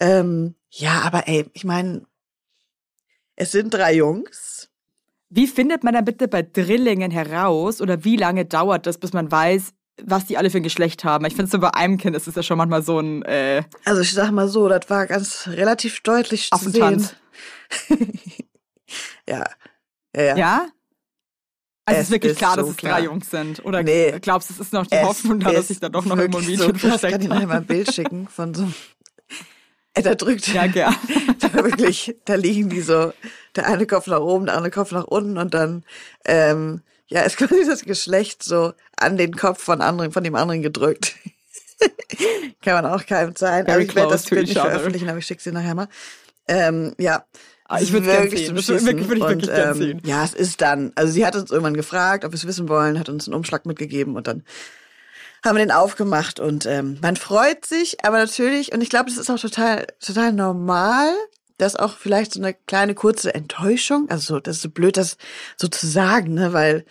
[0.00, 2.02] Ähm, ja, aber ey, ich meine,
[3.36, 4.68] Es sind drei Jungs.
[5.28, 9.30] Wie findet man dann bitte bei Drillingen heraus oder wie lange dauert das, bis man
[9.30, 11.24] weiß, was die alle für ein Geschlecht haben?
[11.26, 14.00] Ich finde so bei einem Kind ist es ja schon manchmal so ein äh, Also
[14.00, 16.82] ich sag mal so, das war ganz relativ deutlich zu sehen.
[16.82, 17.16] Affentanz.
[19.28, 19.44] Ja.
[20.14, 20.36] Ja, ja.
[20.36, 20.68] Ja?
[21.84, 22.94] Also es Es ist wirklich ist klar, dass so es klar.
[22.98, 23.64] drei Jungs sind.
[23.64, 24.18] Oder Nee.
[24.20, 26.38] glaubst du, es ist noch die Es Hoffnung da, dass sich da doch noch irgendwo
[26.38, 26.66] ein Mädchen so.
[26.72, 28.74] Kann versteckt ich nachher mal ein Bild schicken von so einem
[29.94, 30.94] Ey, da drückt Ja, gern.
[31.40, 33.12] da wirklich, da liegen die so,
[33.54, 35.84] der eine Kopf nach oben, der andere Kopf nach unten und dann,
[36.24, 40.62] ähm, ja, ist quasi das Geschlecht so an den Kopf von anderen, von dem anderen
[40.62, 41.14] gedrückt.
[42.62, 43.66] Kann man auch keinem zeigen.
[43.66, 44.70] Very Also ich werde das Bild nicht other.
[44.70, 45.88] veröffentlichen, aber ich schicke sie nachher mal.
[46.48, 47.24] Ähm, ja.
[47.68, 48.56] Ah, ich Es gern wirklich sehen.
[48.56, 50.02] würde wirklich- würde ich wirklich Und, ähm, sehen.
[50.04, 50.92] Ja, es ist dann.
[50.94, 53.66] Also sie hat uns irgendwann gefragt, ob wir es wissen wollen, hat uns einen Umschlag
[53.66, 54.44] mitgegeben und dann
[55.44, 59.18] haben wir den aufgemacht und ähm, man freut sich, aber natürlich, und ich glaube, das
[59.18, 61.08] ist auch total, total normal,
[61.58, 65.16] dass auch vielleicht so eine kleine kurze Enttäuschung, also so, das ist so blöd, das
[65.56, 66.84] so zu sagen, ne, weil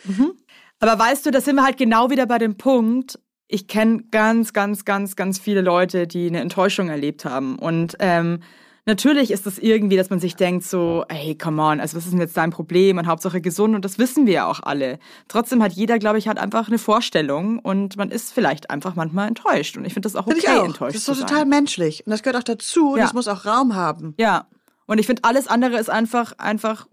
[0.79, 3.19] Aber weißt du, da sind wir halt genau wieder bei dem Punkt.
[3.47, 7.57] Ich kenne ganz, ganz, ganz, ganz viele Leute, die eine Enttäuschung erlebt haben.
[7.59, 8.41] Und ähm,
[8.85, 12.11] natürlich ist es irgendwie, dass man sich denkt so, hey, come on, also was ist
[12.11, 12.97] denn jetzt dein Problem?
[12.97, 13.75] Und Hauptsache gesund.
[13.75, 14.99] Und das wissen wir ja auch alle.
[15.27, 19.27] Trotzdem hat jeder, glaube ich, hat einfach eine Vorstellung und man ist vielleicht einfach manchmal
[19.27, 19.77] enttäuscht.
[19.77, 20.65] Und ich finde das auch okay, finde ich auch.
[20.65, 21.27] enttäuscht Das ist so zu sein.
[21.27, 23.03] total menschlich und das gehört auch dazu und Ja.
[23.05, 24.13] das muss auch Raum haben.
[24.17, 24.47] Ja.
[24.87, 26.87] Und ich finde, alles andere ist einfach, einfach,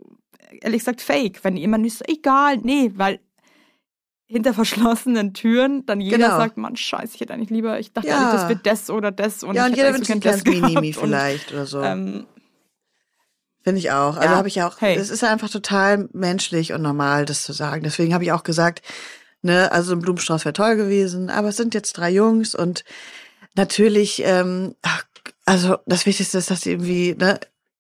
[0.63, 1.45] ehrlich gesagt, fake.
[1.45, 3.21] Wenn jemand nicht so, egal, nee, weil
[4.33, 6.37] hinter verschlossenen Türen dann jeder Genau.
[6.37, 8.17] sagt, Mann, scheiße, ich hätte eigentlich lieber, ich dachte Ja.
[8.17, 9.43] eigentlich, das wird das oder das.
[9.43, 11.79] Und ja, und ich jeder hätte wünscht sich das Minimi vielleicht oder so.
[11.79, 12.27] Und, ähm,
[13.63, 14.17] Finde ich auch.
[14.17, 14.97] Also Ja, habe ich ja auch, hey.
[14.97, 17.85] es ist einfach total menschlich und normal, das zu sagen.
[17.85, 18.83] Deswegen habe ich auch gesagt,
[19.43, 22.83] ne, also ein Blumenstrauß wäre toll gewesen, aber es sind jetzt drei Jungs und
[23.55, 24.75] natürlich, ähm,
[25.45, 27.39] also das Wichtigste ist, dass sie irgendwie ne,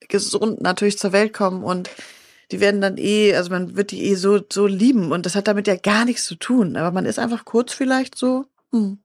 [0.08, 1.90] gesund natürlich zur Welt kommen und
[2.52, 5.48] die werden dann eh, also man wird die eh so, so lieben und das hat
[5.48, 6.76] damit ja gar nichts zu tun.
[6.76, 8.98] Aber man ist einfach kurz vielleicht so, hm,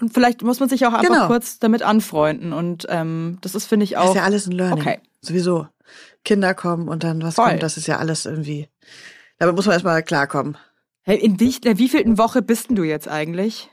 [0.00, 1.26] und vielleicht muss man sich auch einfach Genau.
[1.26, 2.52] kurz damit anfreunden.
[2.52, 4.10] Und ähm, das ist, finde ich, auch.
[4.10, 4.78] ist ja alles ein Learning.
[4.80, 5.00] Okay.
[5.20, 5.66] Sowieso.
[6.24, 7.48] Kinder kommen und dann was Voll.
[7.48, 8.68] kommt, das ist ja alles irgendwie.
[9.38, 10.56] Damit muss man erstmal klarkommen.
[11.02, 13.70] Hey, in wie, in wie vielten Woche bist denn du jetzt eigentlich?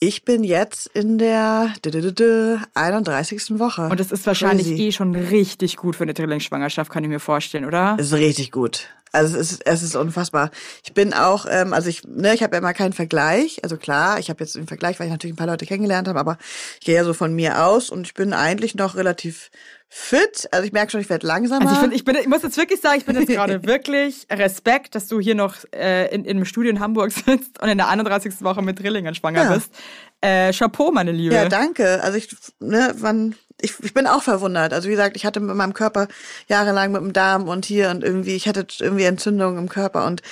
[0.00, 3.58] Ich bin jetzt in der dü- dü- dü- dü 31.
[3.58, 3.82] Woche.
[3.88, 4.82] Und das ist wahrscheinlich Crazy.
[4.88, 7.96] eh schon richtig gut für eine Drillingsschwangerschaft, kann ich mir vorstellen, oder?
[7.98, 8.86] Es ist richtig gut.
[9.10, 10.50] Also es ist, es ist unfassbar.
[10.84, 13.58] Ich bin auch, ähm, also ich, ne, ich habe ja immer keinen Vergleich.
[13.64, 16.20] Also klar, ich habe jetzt einen Vergleich, weil ich natürlich ein paar Leute kennengelernt habe,
[16.20, 16.36] aber
[16.78, 19.50] ich gehe ja so von mir aus und ich bin eigentlich noch relativ
[19.88, 20.48] fit.
[20.52, 21.62] Also ich merke schon, ich werde langsamer.
[21.62, 24.26] Also ich, find, ich, bin, ich muss jetzt wirklich sagen, ich bin jetzt gerade wirklich
[24.30, 27.78] Respekt, dass du hier noch äh, in, in einem Studio in Hamburg sitzt und in
[27.78, 28.42] der 31.
[28.42, 29.54] Woche mit Drillingen schwanger Ja.
[29.54, 29.72] bist.
[30.20, 31.34] Äh, Chapeau, meine Liebe.
[31.34, 32.02] Ja, danke.
[32.02, 32.28] Also ich,
[32.60, 34.72] ne, wann, ich, ich bin auch verwundert.
[34.72, 36.08] Also wie gesagt, ich hatte mit meinem Körper
[36.48, 40.22] jahrelang mit dem Darm und hier und irgendwie, ich hatte irgendwie Entzündungen im Körper und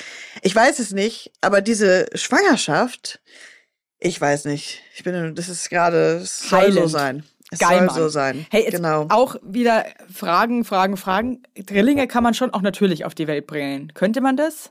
[0.42, 3.20] ich weiß es nicht, aber diese Schwangerschaft,
[3.98, 4.82] ich weiß nicht.
[4.94, 7.24] Ich bin, das ist gerade, soll so sein.
[7.50, 7.94] Es Geil, soll Mann.
[7.94, 8.46] so sein.
[8.50, 9.06] Hey, jetzt genau.
[9.08, 11.42] auch wieder Fragen, Fragen, Fragen.
[11.54, 13.92] Drillinge kann man schon auch natürlich auf die Welt bringen.
[13.94, 14.70] Könnte man das?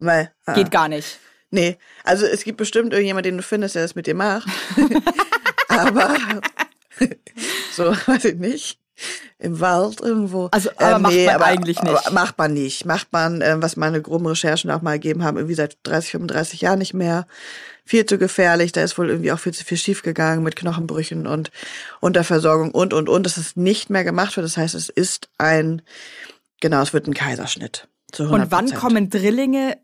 [0.00, 1.18] Weil, ah, Geht gar nicht.
[1.50, 4.48] Nee, also es gibt bestimmt irgendjemand, den du findest, der das mit dir macht.
[5.68, 6.16] aber
[7.72, 8.78] so, weiß ich nicht.
[9.38, 10.48] Im Wald irgendwo.
[10.52, 12.06] Also, aber macht man eigentlich nicht.
[12.06, 12.84] Aber macht man nicht.
[12.86, 16.60] Macht man, ähm, was meine groben Recherchen auch mal gegeben haben, irgendwie seit 30, 35
[16.60, 17.26] Jahren nicht mehr.
[17.84, 18.72] Viel zu gefährlich.
[18.72, 21.50] Da ist wohl irgendwie auch viel zu viel schiefgegangen mit Knochenbrüchen und
[22.00, 23.24] Unterversorgung und, und, und.
[23.24, 24.44] Das ist nicht mehr gemacht wird.
[24.44, 25.82] Das heißt, es ist ein,
[26.60, 27.88] genau, es wird ein Kaiserschnitt.
[28.12, 28.28] Zu 100%.
[28.30, 29.76] Und wann kommen Drillinge?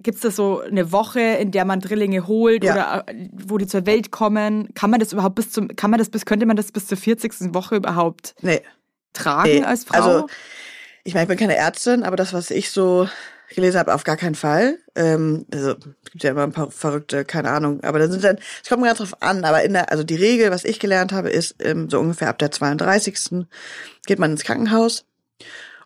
[0.00, 2.72] Gibt es da so eine Woche, in der man Drillinge holt Ja.
[2.72, 4.72] oder äh, wo die zur Welt kommen?
[4.74, 6.96] Kann man das überhaupt bis zum, kann man das bis, könnte man das bis zur
[6.96, 7.52] 40.
[7.54, 8.62] Woche überhaupt Nee.
[9.12, 9.96] tragen Nee, als Frau?
[9.96, 10.26] Also,
[11.04, 13.08] ich meine, ich bin keine Ärztin, aber das, was ich so
[13.54, 14.78] gelesen habe, auf gar keinen Fall.
[14.94, 15.70] Ähm, also,
[16.04, 17.82] es gibt ja immer ein paar verrückte, keine Ahnung.
[17.82, 20.16] Aber dann sind dann, es kommt mir ganz drauf an, aber in der, also die
[20.16, 23.46] Regel, was ich gelernt habe, ist, ähm, so ungefähr ab der 32.
[24.06, 25.04] geht man ins Krankenhaus.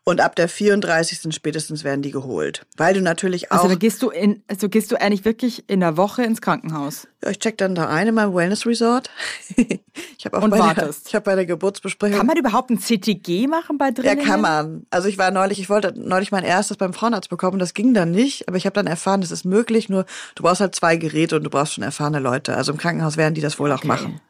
[0.05, 1.33] Und ab der 34.
[1.33, 2.67] spätestens werden die geholt.
[2.77, 5.79] Weil du natürlich auch, also da gehst du in, also gehst du eigentlich wirklich in
[5.79, 7.07] der Woche ins Krankenhaus.
[7.23, 9.11] ja, ich check dann da ein in meinem Wellness Resort.
[9.57, 11.07] ich habe auch Und bei der, wartest.
[11.07, 14.25] ich habe bei der Geburtsbesprechung Kann man überhaupt ein CTG machen bei Ja, Drillingen?
[14.25, 14.87] kann man.
[14.91, 18.11] Also ich war neulich, ich wollte neulich mein erstes beim Frauenarzt bekommen, das ging dann
[18.11, 21.37] nicht, aber ich habe dann erfahren, das ist möglich, nur du brauchst halt zwei Geräte
[21.37, 22.57] und du brauchst schon erfahrene Leute.
[22.57, 23.87] Also im Krankenhaus werden die das wohl auch Okay.
[23.87, 24.21] machen.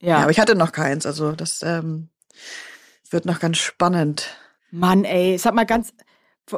[0.00, 0.10] Ja.
[0.10, 0.16] Ja.
[0.22, 2.10] aber ich hatte noch keins, also das ähm,
[3.10, 4.36] wird noch ganz spannend.
[4.70, 5.92] Mann, ey, sag mal ganz,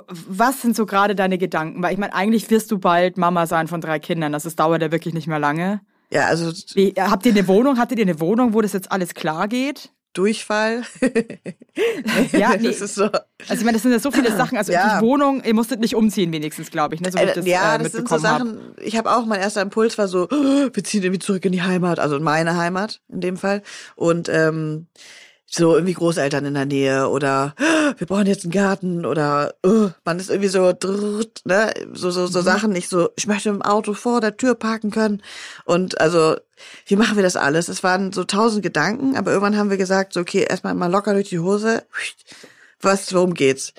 [0.09, 1.83] was sind so gerade deine Gedanken?
[1.83, 4.33] Weil ich meine, eigentlich wirst du bald Mama sein von drei Kindern.
[4.33, 5.81] Das ist, dauert ja wirklich nicht mehr lange.
[6.11, 7.79] Ja, also Wie, habt ihr eine Wohnung?
[7.79, 9.91] Hattet ihr eine Wohnung, wo das jetzt alles klar geht?
[10.15, 10.83] Durchfall.
[12.33, 12.67] Ja, nee.
[12.69, 13.05] das ist so.
[13.05, 14.59] Also ich meine, das sind ja so viele Sachen.
[14.59, 14.99] Also Ja.
[15.01, 17.11] die Wohnung, ihr musstet nicht umziehen wenigstens, glaube ich, ne?
[17.11, 18.19] so wie ich Äh, das, ja, äh, das sind so.
[18.19, 18.59] Sachen.
[18.83, 20.35] Ich habe auch, mein erster Impuls war so, "Oh,
[20.73, 23.63] wir ziehen irgendwie zurück in die Heimat, also in meine Heimat in dem Fall.
[23.97, 24.87] Und ähm,
[25.55, 29.91] so irgendwie Großeltern in der Nähe oder "Oh, wir brauchen jetzt einen Garten oder oh,
[30.05, 32.27] man ist irgendwie so, drrrt, ne, so so Mhm.
[32.29, 33.11] so Sachen nicht so.
[33.17, 35.23] Ich möchte im Auto vor der Tür parken können
[35.67, 36.37] und also
[36.87, 37.69] wie machen wir das alles?
[37.69, 41.13] Es waren so tausend Gedanken, aber irgendwann haben wir gesagt, so okay, erstmal mal locker
[41.13, 41.83] durch die Hose.
[42.81, 43.75] Was, worum geht's?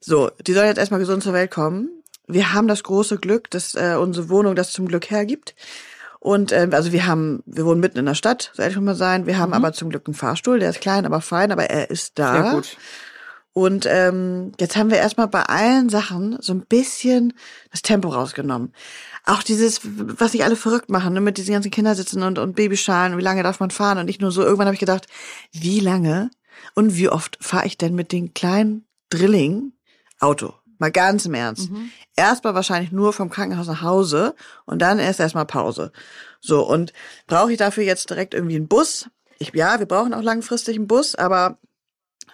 [0.00, 1.90] So, die sollen jetzt erstmal gesund zur Welt kommen.
[2.26, 5.54] Wir haben das große Glück, dass äh, unsere Wohnung das zum Glück hergibt.
[6.28, 9.24] Und ähm, also wir haben, wir wohnen mitten in der Stadt, soll ich mal sein.
[9.24, 12.18] Wir haben aber zum Glück einen Fahrstuhl, der ist klein, aber fein, aber er ist
[12.18, 12.42] da.
[12.42, 12.76] Sehr gut.
[13.54, 17.32] Und ähm, jetzt haben wir erstmal bei allen Sachen so ein bisschen
[17.70, 18.74] das Tempo rausgenommen.
[19.24, 23.16] Auch dieses, was sich alle verrückt machen, ne, mit diesen ganzen Kindersitzen und, und Babyschalen,
[23.16, 24.42] wie lange darf man fahren und nicht nur so.
[24.42, 25.06] Irgendwann habe ich gedacht,
[25.52, 26.28] wie lange
[26.74, 29.72] und wie oft fahre ich denn mit den kleinen Drilling
[30.20, 30.52] Auto?
[30.78, 31.70] Mal ganz im Ernst.
[32.16, 35.92] Erstmal wahrscheinlich nur vom Krankenhaus nach Hause und dann erst erstmal Pause.
[36.40, 36.92] So, und
[37.26, 39.08] brauche ich dafür jetzt direkt irgendwie einen Bus?
[39.38, 41.58] Ich, ja, wir brauchen auch langfristig einen Bus, aber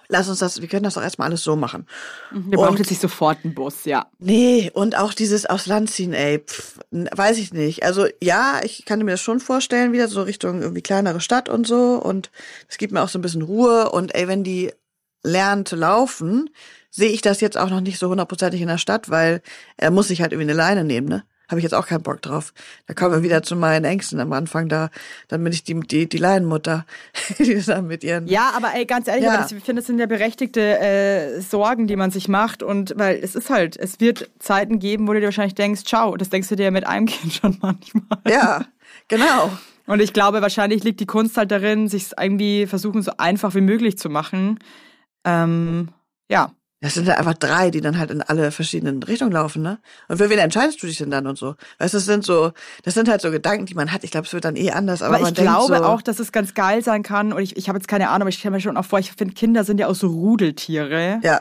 [0.09, 1.87] lass uns das, wir können das doch erstmal alles so machen.
[2.31, 4.07] Wir brauchen jetzt nicht sofort einen Bus, ja.
[4.19, 7.83] Nee, und auch dieses aufs Land ziehen, ey, pff, n- weiß ich nicht.
[7.85, 11.67] Also ja, ich kann mir das schon vorstellen, wieder so Richtung irgendwie kleinere Stadt und
[11.67, 11.95] so.
[12.03, 12.31] Und
[12.69, 13.91] es gibt mir auch so ein bisschen Ruhe.
[13.91, 14.73] Und ey, wenn die
[15.23, 16.51] lernen zu laufen,
[16.95, 19.43] sehe ich das jetzt auch noch nicht so hundertprozentig in der Stadt, weil
[19.77, 21.25] er muss sich halt irgendwie eine Leine nehmen, ne?
[21.51, 22.55] Habe ich jetzt auch keinen Bock drauf.
[22.87, 24.89] Da kommen wir wieder zu meinen Ängsten am Anfang da.
[25.29, 26.87] Dann bin ich die, die, die Leinenmutter,
[27.39, 29.37] die dann mit ihren Ja, aber ey, ganz ehrlich, Ja.
[29.37, 32.63] das, ich finde, das sind ja berechtigte äh, Sorgen, die man sich macht.
[32.63, 36.17] Und weil es ist halt, es wird Zeiten geben, wo du dir wahrscheinlich denkst, ciao,
[36.17, 38.21] das denkst du dir mit einem Kind schon manchmal.
[38.27, 38.65] Ja,
[39.09, 39.51] genau.
[39.87, 43.61] Und ich glaube, wahrscheinlich liegt die Kunst halt darin, sich irgendwie versuchen, so einfach wie
[43.61, 44.59] möglich zu machen.
[45.25, 45.89] Ähm,
[46.31, 46.53] ja.
[46.85, 49.79] Das sind ja einfach drei, die dann halt in alle verschiedenen Richtungen laufen, ne?
[50.09, 51.55] Und für wen entscheidest du dich denn dann und so?
[51.79, 54.05] Weißt du, das sind so, das sind halt so Gedanken, die man hat.
[54.05, 56.31] Ich glaube, es wird dann eh anders, aber, Aber, ich glaube so, auch, dass es
[56.31, 57.33] ganz geil sein kann.
[57.33, 59.13] Und ich, ich habe jetzt keine Ahnung, aber ich stelle mir schon auch vor, ich
[59.13, 61.21] finde, Kinder sind ja auch so Rudeltiere.
[61.23, 61.41] ja,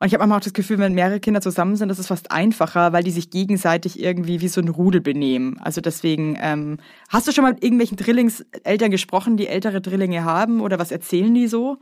[0.00, 2.30] Und ich habe manchmal auch das Gefühl, wenn mehrere Kinder zusammen sind, das ist fast
[2.30, 5.58] einfacher, weil die sich gegenseitig irgendwie wie so ein Rudel benehmen.
[5.62, 6.78] Also deswegen, ähm,
[7.10, 11.34] hast du schon mal mit irgendwelchen Drillingseltern gesprochen, die ältere Drillinge haben oder was erzählen
[11.34, 11.76] die so?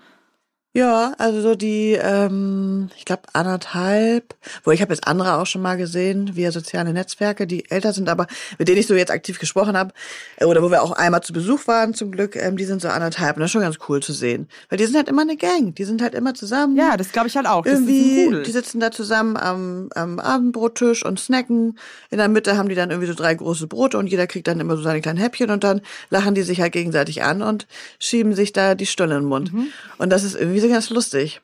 [0.76, 5.62] Ja, also so die, ähm, ich glaube anderthalb, wo ich habe jetzt andere auch schon
[5.62, 8.26] mal gesehen, via soziale Netzwerke, die älter sind, aber
[8.58, 9.92] mit denen ich so jetzt aktiv gesprochen habe,
[10.36, 12.88] äh, oder wo wir auch einmal zu Besuch waren zum Glück, ähm, die sind so
[12.88, 14.48] anderthalb und das ist schon ganz cool zu sehen.
[14.68, 16.76] Weil die sind halt immer eine Gang, die sind halt immer zusammen.
[16.76, 17.62] Ja, das glaube ich halt auch.
[17.62, 21.78] Das ist irgendwie, die sitzen da zusammen am, am Abendbrottisch und snacken.
[22.10, 24.58] In der Mitte haben die dann irgendwie so drei große Brote und jeder kriegt dann
[24.58, 27.68] immer so seine kleinen Häppchen und dann lachen die sich halt gegenseitig an und
[28.00, 29.52] schieben sich da die Stulle in den Mund.
[29.52, 29.68] Mhm.
[29.98, 31.40] Und das ist irgendwie so ganz lustig.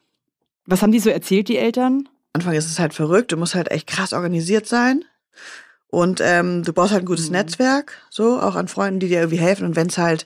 [0.67, 2.09] Was haben die so erzählt, die Eltern?
[2.33, 5.05] Am Anfang ist es halt verrückt, du musst halt echt krass organisiert sein.
[5.89, 7.33] Und ähm, du brauchst halt ein gutes Mhm.
[7.33, 9.65] Netzwerk, so, auch an Freunden, die dir irgendwie helfen.
[9.65, 10.25] Und wenn's halt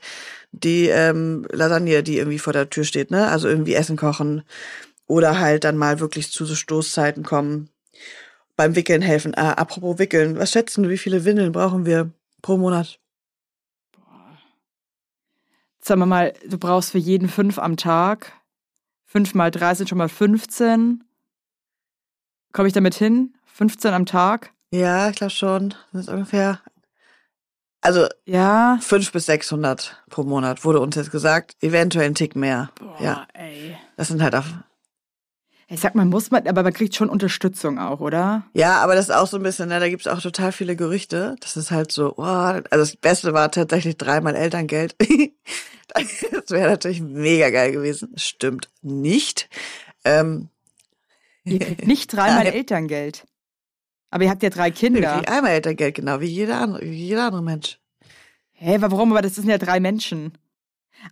[0.53, 3.29] die ähm, Lasagne, die irgendwie vor der Tür steht, ne?
[3.29, 4.43] Also irgendwie Essen kochen
[5.07, 7.71] oder halt dann mal wirklich zu so Stoßzeiten kommen,
[8.57, 9.35] beim Wickeln helfen.
[9.35, 12.11] Ah, apropos Wickeln, was schätzen du, wie viele Windeln brauchen wir
[12.43, 13.01] pro Monat?
[15.81, 18.33] Sagen wir mal, du brauchst für jeden fünf am Tag.
[19.17, 21.05] Fünf mal drei sind schon mal 15.
[22.53, 23.35] Komme ich damit hin?
[23.47, 24.53] 15 am Tag?
[24.73, 25.75] Ja, ich glaube schon.
[25.93, 26.61] Das ist ungefähr.
[27.81, 28.79] Also Ja.
[28.81, 31.57] fünf bis 600 pro Monat wurde uns jetzt gesagt.
[31.61, 32.71] Eventuell ein Tick mehr.
[32.81, 33.77] Boah, Ja, ey.
[33.97, 34.47] das sind halt auch
[35.69, 38.45] Ich sag mal, muss man, aber man kriegt schon Unterstützung auch, oder?
[38.53, 41.37] Ja, aber das ist auch so ein bisschen, ne, da gibt's auch total viele Gerüchte.
[41.41, 44.95] Das ist halt so, oh, also das Beste war tatsächlich dreimal Elterngeld.
[45.89, 48.13] das wäre natürlich mega geil gewesen.
[48.17, 49.49] Stimmt nicht.
[50.05, 50.49] Ähm,
[51.45, 52.47] Ihr kriegt nicht dreimal.
[52.47, 53.27] Elterngeld.
[54.11, 55.21] Aber ihr habt ja drei Kinder.
[55.23, 57.79] wie einmal Elterngeld, genau, wie jeder andere, wie jeder andere Mensch.
[58.53, 59.11] Hä, warum?
[59.13, 60.33] Aber das sind ja drei Menschen.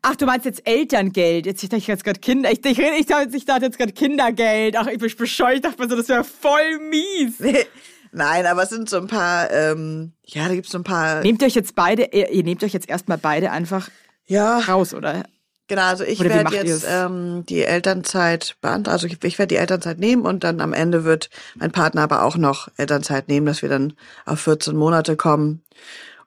[0.01, 1.47] Ach, du meinst jetzt Elterngeld.
[1.47, 2.51] Jetzt ich dachte jetzt gerade Kinder.
[2.51, 4.77] Ich, ich, ich, dachte- ich dachte jetzt gerade Kindergeld.
[4.77, 5.57] Ach, ich bin bescheuert.
[5.57, 7.39] Ich dachte mir so, das wäre voll mies.
[8.13, 11.43] Nein, aber es sind so ein paar, ähm, ja, da gibt's so ein paar, Nehmt
[11.43, 13.89] euch jetzt beide, ihr, ihr nehmt euch jetzt erstmal beide einfach
[14.27, 15.25] ja, raus, oder?
[15.69, 18.93] Genau, also ich werde jetzt ähm, die Elternzeit beantragen.
[18.93, 22.25] Also ich, ich werde die Elternzeit nehmen und dann am Ende wird mein Partner aber
[22.25, 23.95] auch noch Elternzeit nehmen, dass wir dann
[24.27, 25.63] auf 14 Monate kommen.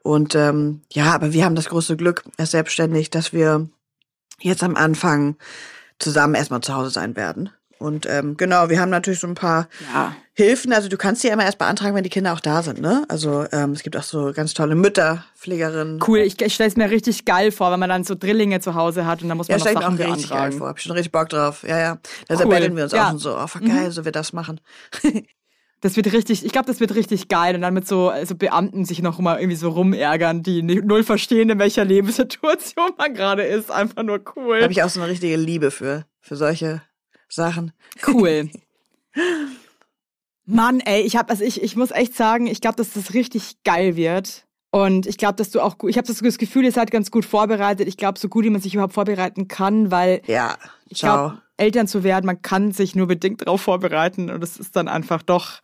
[0.05, 3.67] Und ähm, ja, aber wir haben das große Glück, er ist selbstständig, dass wir
[4.39, 5.35] jetzt am Anfang
[5.97, 7.49] zusammen erstmal zu Hause sein werden.
[7.79, 10.15] Und ähm, genau, wir haben natürlich so ein paar Ja.
[10.33, 12.81] Hilfen, also du kannst die ja immer erst beantragen, wenn die Kinder auch da sind,
[12.81, 13.03] ne?
[13.07, 15.99] Also ähm, es gibt auch so ganz tolle Mütterpflegerinnen.
[16.05, 18.75] Cool, ich, ich stelle es mir richtig geil vor, wenn man dann so Drillinge zu
[18.75, 20.37] Hause hat und dann muss Ja, man stell noch ich mir Sachen auch richtig geil
[20.39, 20.57] beantragen.
[20.59, 20.67] vor.
[20.67, 21.63] Hab ich schon richtig Bock drauf.
[21.67, 21.97] Ja, ja.
[22.27, 22.75] Da Cool.
[22.75, 22.99] wir uns Ja.
[22.99, 23.05] Mhm.
[23.05, 24.61] auch schon so, oh, voll geil, so wir das machen.
[25.85, 28.85] Das wird richtig, ich glaube, das wird richtig geil und dann mit so, so Beamten
[28.85, 33.69] sich noch mal irgendwie so rumärgern, die null verstehen, in welcher Lebenssituation man gerade ist.
[33.69, 34.63] Einfach nur Da cool.
[34.63, 36.81] habe ich auch so eine richtige Liebe für, für solche
[37.29, 37.71] Sachen.
[38.07, 38.49] Cool.
[40.47, 43.61] Mann, ey, ich hab, also ich, ich muss echt sagen, ich glaube, dass das richtig
[43.63, 44.47] geil wird.
[44.71, 47.25] Und ich glaube, dass du auch gut, ich habe das Gefühl, ihr seid ganz gut
[47.25, 47.87] vorbereitet.
[47.87, 50.57] Ich glaube, so gut, wie man sich überhaupt vorbereiten kann, weil Ja,
[50.89, 51.27] ich ciao.
[51.29, 54.87] glaube, Eltern zu werden, man kann sich nur bedingt darauf vorbereiten und es ist dann
[54.87, 55.61] einfach doch,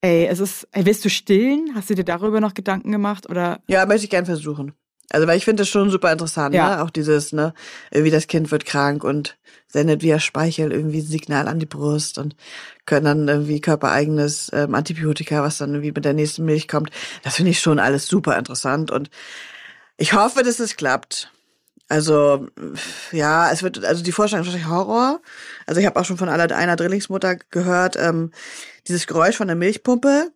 [0.00, 1.72] ey, es ist, ey, willst du stillen?
[1.74, 3.60] Hast du dir darüber noch Gedanken gemacht oder?
[3.66, 4.72] Ja, möchte ich gern versuchen.
[5.10, 6.76] Also, weil ich finde das schon super interessant, Ja.
[6.76, 6.82] ne?
[6.82, 7.52] Auch dieses, ne,
[7.90, 9.36] irgendwie das Kind wird krank und
[9.66, 12.34] sendet via Speichel irgendwie ein Signal an die Brust und
[12.86, 16.90] können dann irgendwie körpereigenes ähm, Antibiotika, was dann irgendwie mit der nächsten Milch kommt.
[17.24, 19.10] Das finde ich schon alles super interessant und
[19.98, 21.30] ich hoffe, dass es klappt.
[21.92, 22.46] Also,
[23.10, 25.20] ja, es wird, also die Vorstellung ist wahrscheinlich Horror.
[25.66, 28.30] Also ich habe auch schon von einer Drillingsmutter gehört, ähm,
[28.88, 30.30] dieses Geräusch von der Milchpumpe,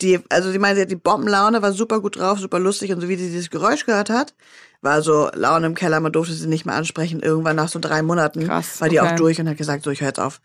[0.00, 3.00] die, also sie meinte, sie hat die Bombenlaune, war super gut drauf, super lustig und
[3.00, 4.34] so wie sie dieses Geräusch gehört hat,
[4.80, 7.20] war so Laune im Keller, man durfte sie nicht mehr ansprechen.
[7.20, 9.12] Irgendwann nach so drei Monaten Krass, war die okay.
[9.12, 10.40] auch durch und hat gesagt, so ich höre jetzt auf.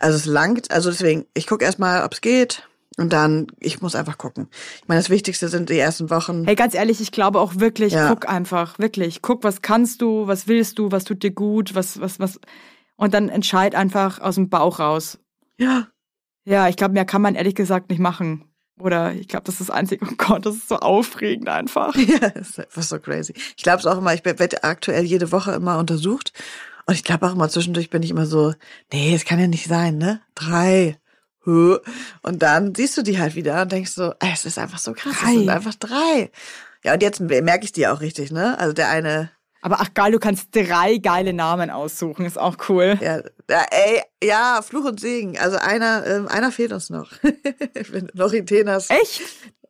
[0.00, 2.66] Also es langt, also deswegen, ich gucke erstmal, ob es geht
[2.96, 4.48] und dann, ich muss einfach gucken.
[4.82, 6.44] Ich meine, das Wichtigste sind die ersten Wochen.
[6.44, 8.08] Hey, ganz ehrlich, ich glaube auch wirklich, Ja.
[8.08, 9.22] guck einfach, wirklich.
[9.22, 12.40] Guck, was kannst du, was willst du, was tut dir gut, was, was, was.
[12.96, 15.18] Und dann entscheid einfach aus dem Bauch raus.
[15.58, 15.88] Ja,
[16.44, 18.44] Ja, ich glaube, mehr kann man ehrlich gesagt nicht machen.
[18.78, 21.94] Oder ich glaube, das ist das Einzige, oh Gott, das ist so aufregend einfach.
[21.96, 23.32] Ja, das ist einfach so crazy.
[23.56, 26.32] Ich glaube es auch immer, ich werde aktuell jede Woche immer untersucht.
[26.86, 28.54] Und ich glaube auch immer zwischendurch bin ich immer so,
[28.92, 30.20] nee, es kann ja nicht sein, ne?
[30.34, 30.98] Drei.
[31.46, 34.92] Und dann siehst du die halt wieder und denkst so, ey, es ist einfach so
[34.92, 35.34] krass, es Drei.
[35.34, 36.30] sind einfach drei.
[36.84, 38.58] Ja, und jetzt merke ich die auch richtig, ne?
[38.58, 39.30] Also der eine,
[39.62, 42.98] Aber ach geil, du kannst drei geile Namen aussuchen, ist auch cool.
[43.00, 43.20] ja,
[43.50, 45.38] ja ey, ja, Fluch und Segen.
[45.38, 47.10] Also einer, ähm, einer fehlt uns noch.
[47.90, 49.22] Wenn Loritenas Echt?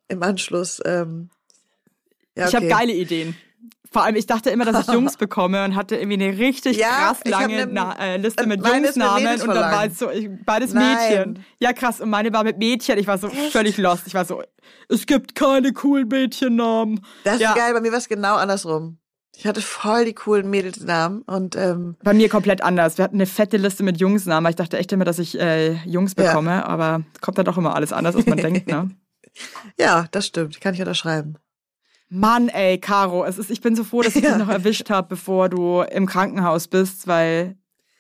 [0.09, 0.81] im Anschluss.
[0.85, 1.31] Ähm,
[2.37, 2.74] ja, Ich habe okay.
[2.74, 3.37] geile Ideen.
[3.97, 6.88] Vor allem, ich dachte immer, dass ich Jungs bekomme und hatte irgendwie eine richtig Ja,
[6.88, 10.74] krass lange ne- Na äh, Liste mit Jungsnamen und dann war es so, ich, beides
[10.74, 10.97] Nein.
[10.97, 11.44] Mädchen.
[11.61, 12.03] Ja, krass.
[12.03, 12.99] Und meine war mit Mädchen.
[12.99, 14.07] Ich war so völlig lost.
[14.07, 14.42] Ich war so,
[14.90, 17.01] es gibt keine coolen Mädchennamen.
[17.24, 17.53] Das ja.
[17.53, 18.99] ist geil, bei mir war es genau andersrum.
[19.34, 22.99] Ich hatte voll die coolen Mädelsnamen und ähm, Bei mir komplett anders.
[22.99, 24.51] Wir hatten eine fette Liste mit Jungsnamen.
[24.51, 26.24] Ich dachte echt immer, dass ich äh, Jungs Ja.
[26.24, 28.90] bekomme, aber kommt dann doch immer alles anders, als man denkt, ne?
[29.80, 31.38] ja, das stimmt, kann ich unterschreiben.
[32.09, 35.09] Mann, ey, Caro, es ist, ich bin so froh, dass ich dich noch erwischt habe,
[35.09, 37.57] bevor du im Krankenhaus bist, weil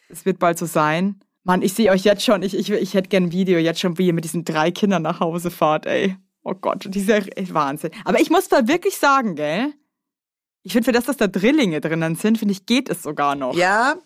[0.08, 1.20] es wird bald so sein.
[1.42, 3.98] Mann, ich sehe euch jetzt schon, ich, ich, ich hätte gern ein Video, jetzt schon,
[3.98, 6.16] wie ihr mit diesen drei Kindern nach Hause fahrt, ey.
[6.42, 7.90] Oh Gott, dieser Wahnsinn.
[8.04, 9.72] Aber ich muss da wirklich sagen, gell?
[10.62, 13.54] Ich finde, für das, dass da Drillinge drinnen sind, finde ich, geht es sogar noch.
[13.56, 13.96] Ja,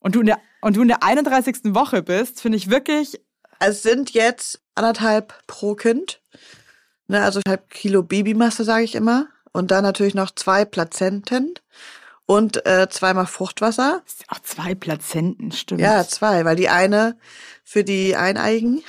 [0.00, 1.74] Und du in der, und du in der 31.
[1.74, 3.20] Woche bist, finde ich wirklich,
[3.58, 6.19] es sind jetzt anderthalb pro Kind.
[7.10, 9.26] Ne, also halb Kilo Babymasse, sage ich immer.
[9.50, 11.54] Und dann natürlich noch zwei Plazenten
[12.24, 14.02] und äh, zweimal Fruchtwasser.
[14.28, 15.80] auch zwei Plazenten, stimmt.
[15.80, 17.16] Ja, zwei, weil die eine
[17.64, 18.84] für die Eineigen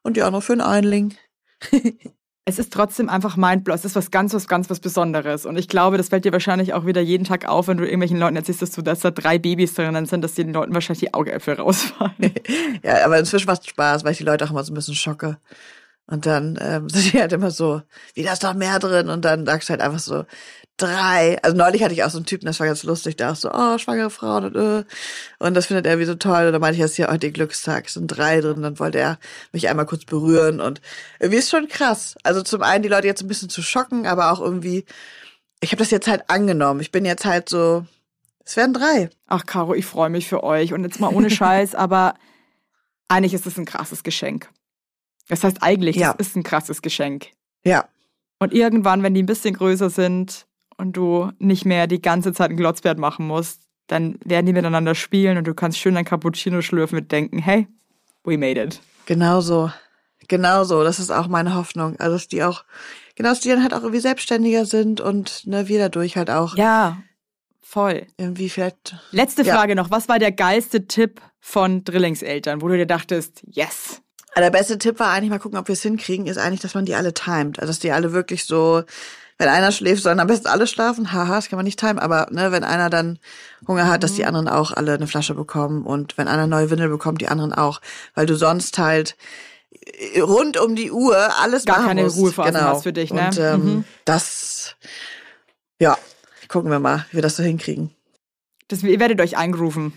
[0.00, 1.14] und die andere für den Einling.
[2.46, 3.74] es ist trotzdem einfach mindblow.
[3.74, 5.44] Es ist was ganz, was ganz, was Besonderes.
[5.44, 8.18] Und ich glaube, das fällt dir wahrscheinlich auch wieder jeden Tag auf, wenn du irgendwelchen
[8.18, 11.12] Leuten erzählst, dass, du, dass da drei Babys drinnen sind, dass den Leuten wahrscheinlich die
[11.12, 12.14] Augäpfel rausfallen.
[12.82, 15.36] Ja, aber inzwischen macht Spaß, weil ich die Leute auch immer so ein bisschen schocke.
[16.06, 17.82] Und dann ähm, sind die halt immer so,
[18.14, 19.08] wie da ist noch mehr drin?
[19.08, 20.24] Und dann sagst du halt einfach so,
[20.76, 21.38] drei.
[21.42, 23.50] Also neulich hatte ich auch so einen Typen, das war ganz lustig, der auch so,
[23.52, 24.84] oh, schwangere Frauen und äh.
[25.38, 26.46] Und das findet er wie so toll.
[26.46, 28.56] Und dann meinte ich, das ist ja heute Glückstag, sind drei drin.
[28.56, 29.18] Und dann wollte er
[29.52, 30.60] mich einmal kurz berühren.
[30.60, 30.80] Und
[31.18, 32.16] irgendwie ist schon krass.
[32.22, 34.84] Also zum einen die Leute jetzt ein bisschen zu schocken, aber auch irgendwie,
[35.60, 36.80] ich habe das jetzt halt angenommen.
[36.80, 37.86] Ich bin jetzt halt so,
[38.44, 39.10] es werden drei.
[39.26, 40.72] Ach, Caro, ich freue mich für euch.
[40.72, 42.14] Und jetzt mal ohne Scheiß, aber
[43.08, 44.48] eigentlich ist es ein krasses Geschenk.
[45.32, 46.14] Das heißt eigentlich, Ja.
[46.18, 47.28] es ist ein krasses Geschenk.
[47.64, 47.86] Ja.
[48.38, 52.50] Und irgendwann, wenn die ein bisschen größer sind und du nicht mehr die ganze Zeit
[52.50, 56.60] ein Glotzbert machen musst, dann werden die miteinander spielen und du kannst schön ein Cappuccino
[56.60, 57.66] schlürfen mit denken, hey,
[58.24, 58.80] we made it.
[59.06, 59.70] Genau so.
[60.28, 60.84] Genau so.
[60.84, 61.98] Das ist auch meine Hoffnung.
[61.98, 62.64] Also, dass die auch,
[63.16, 66.56] genau, dass die dann halt auch irgendwie selbstständiger sind und ne, wir dadurch halt auch
[66.58, 66.98] Ja,
[67.62, 68.06] voll.
[68.18, 68.96] irgendwie vielleicht.
[69.12, 69.54] Letzte Ja.
[69.54, 69.90] Frage noch.
[69.90, 74.02] Was war der geilste Tipp von Drillingseltern, wo du dir dachtest, yes?
[74.34, 76.74] Also der beste Tipp war eigentlich mal gucken, ob wir es hinkriegen, ist eigentlich, dass
[76.74, 77.58] man die alle timet.
[77.58, 78.82] Also, dass die alle wirklich so,
[79.38, 81.12] wenn einer schläft, sollen am besten alle schlafen.
[81.12, 81.98] Haha, das kann man nicht timen.
[81.98, 83.18] Aber ne, wenn einer dann
[83.68, 85.84] Hunger hat, dass die anderen auch alle eine Flasche bekommen.
[85.84, 87.80] Und wenn einer neue Windel bekommt, die anderen auch.
[88.14, 89.16] Weil du sonst halt
[90.18, 92.16] rund um die Uhr alles Gar machen keine musst.
[92.16, 92.66] Ruhephasen genau.
[92.68, 93.26] hast für dich, ne?
[93.28, 93.84] Und ähm, Mhm.
[94.04, 94.76] das,
[95.78, 95.98] ja,
[96.48, 97.90] gucken wir mal, wie wir das so hinkriegen.
[98.68, 99.92] Das, ihr werdet euch eingerufen.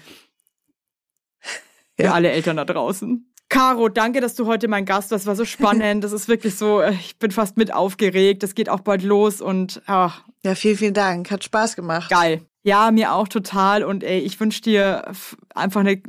[1.97, 2.13] Für Ja.
[2.13, 3.31] alle Eltern da draußen.
[3.49, 5.23] Caro, danke, dass du heute mein Gast warst.
[5.23, 6.03] Das war so spannend.
[6.03, 8.43] Das ist wirklich so, äh, ich bin fast mit aufgeregt.
[8.43, 11.29] Das geht auch bald los und ach, Ja, vielen, vielen Dank.
[11.31, 12.09] Hat Spaß gemacht.
[12.09, 12.41] geil.
[12.63, 13.83] Ja, mir auch total.
[13.83, 15.11] Und ey, ich wünsche dir
[15.53, 16.01] einfach eine,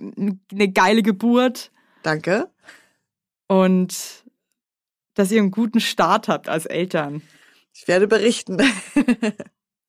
[0.51, 1.71] eine geile Geburt
[2.03, 2.49] Danke.
[3.47, 4.25] und
[5.15, 7.21] dass ihr einen guten Start habt als Eltern.
[7.75, 8.57] Ich werde berichten.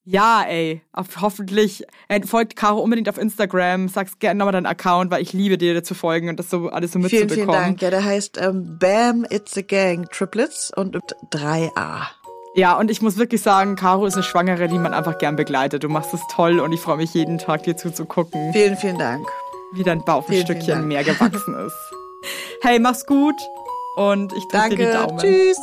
[0.10, 0.82] Ja, ey,
[1.20, 1.84] hoffentlich.
[2.26, 3.90] Folgt Caro unbedingt auf Instagram.
[3.90, 6.94] Sag's gerne nochmal deinen Account, weil ich liebe dir zu folgen und das so alles
[6.94, 7.36] so vielen, mitzubekommen.
[7.36, 7.82] vielen Dank.
[7.82, 12.04] Ja, der heißt ähm, Bam It's a Gang Triplets und mit 3a.
[12.56, 15.84] Ja, und ich muss wirklich sagen, Caro ist eine Schwangere, die man einfach gern begleitet.
[15.84, 19.28] Du machst es toll und ich freue mich jeden Tag, dir zuzugucken, Vielen, vielen Dank.
[19.74, 21.76] wie dein Bauch ein Vielen, vielen Stückchen mehr gewachsen ist.
[22.62, 23.36] Hey, mach's gut
[23.98, 25.08] und ich drücke dir die Danke.
[25.08, 25.20] Daumen.
[25.20, 25.58] Tschüss.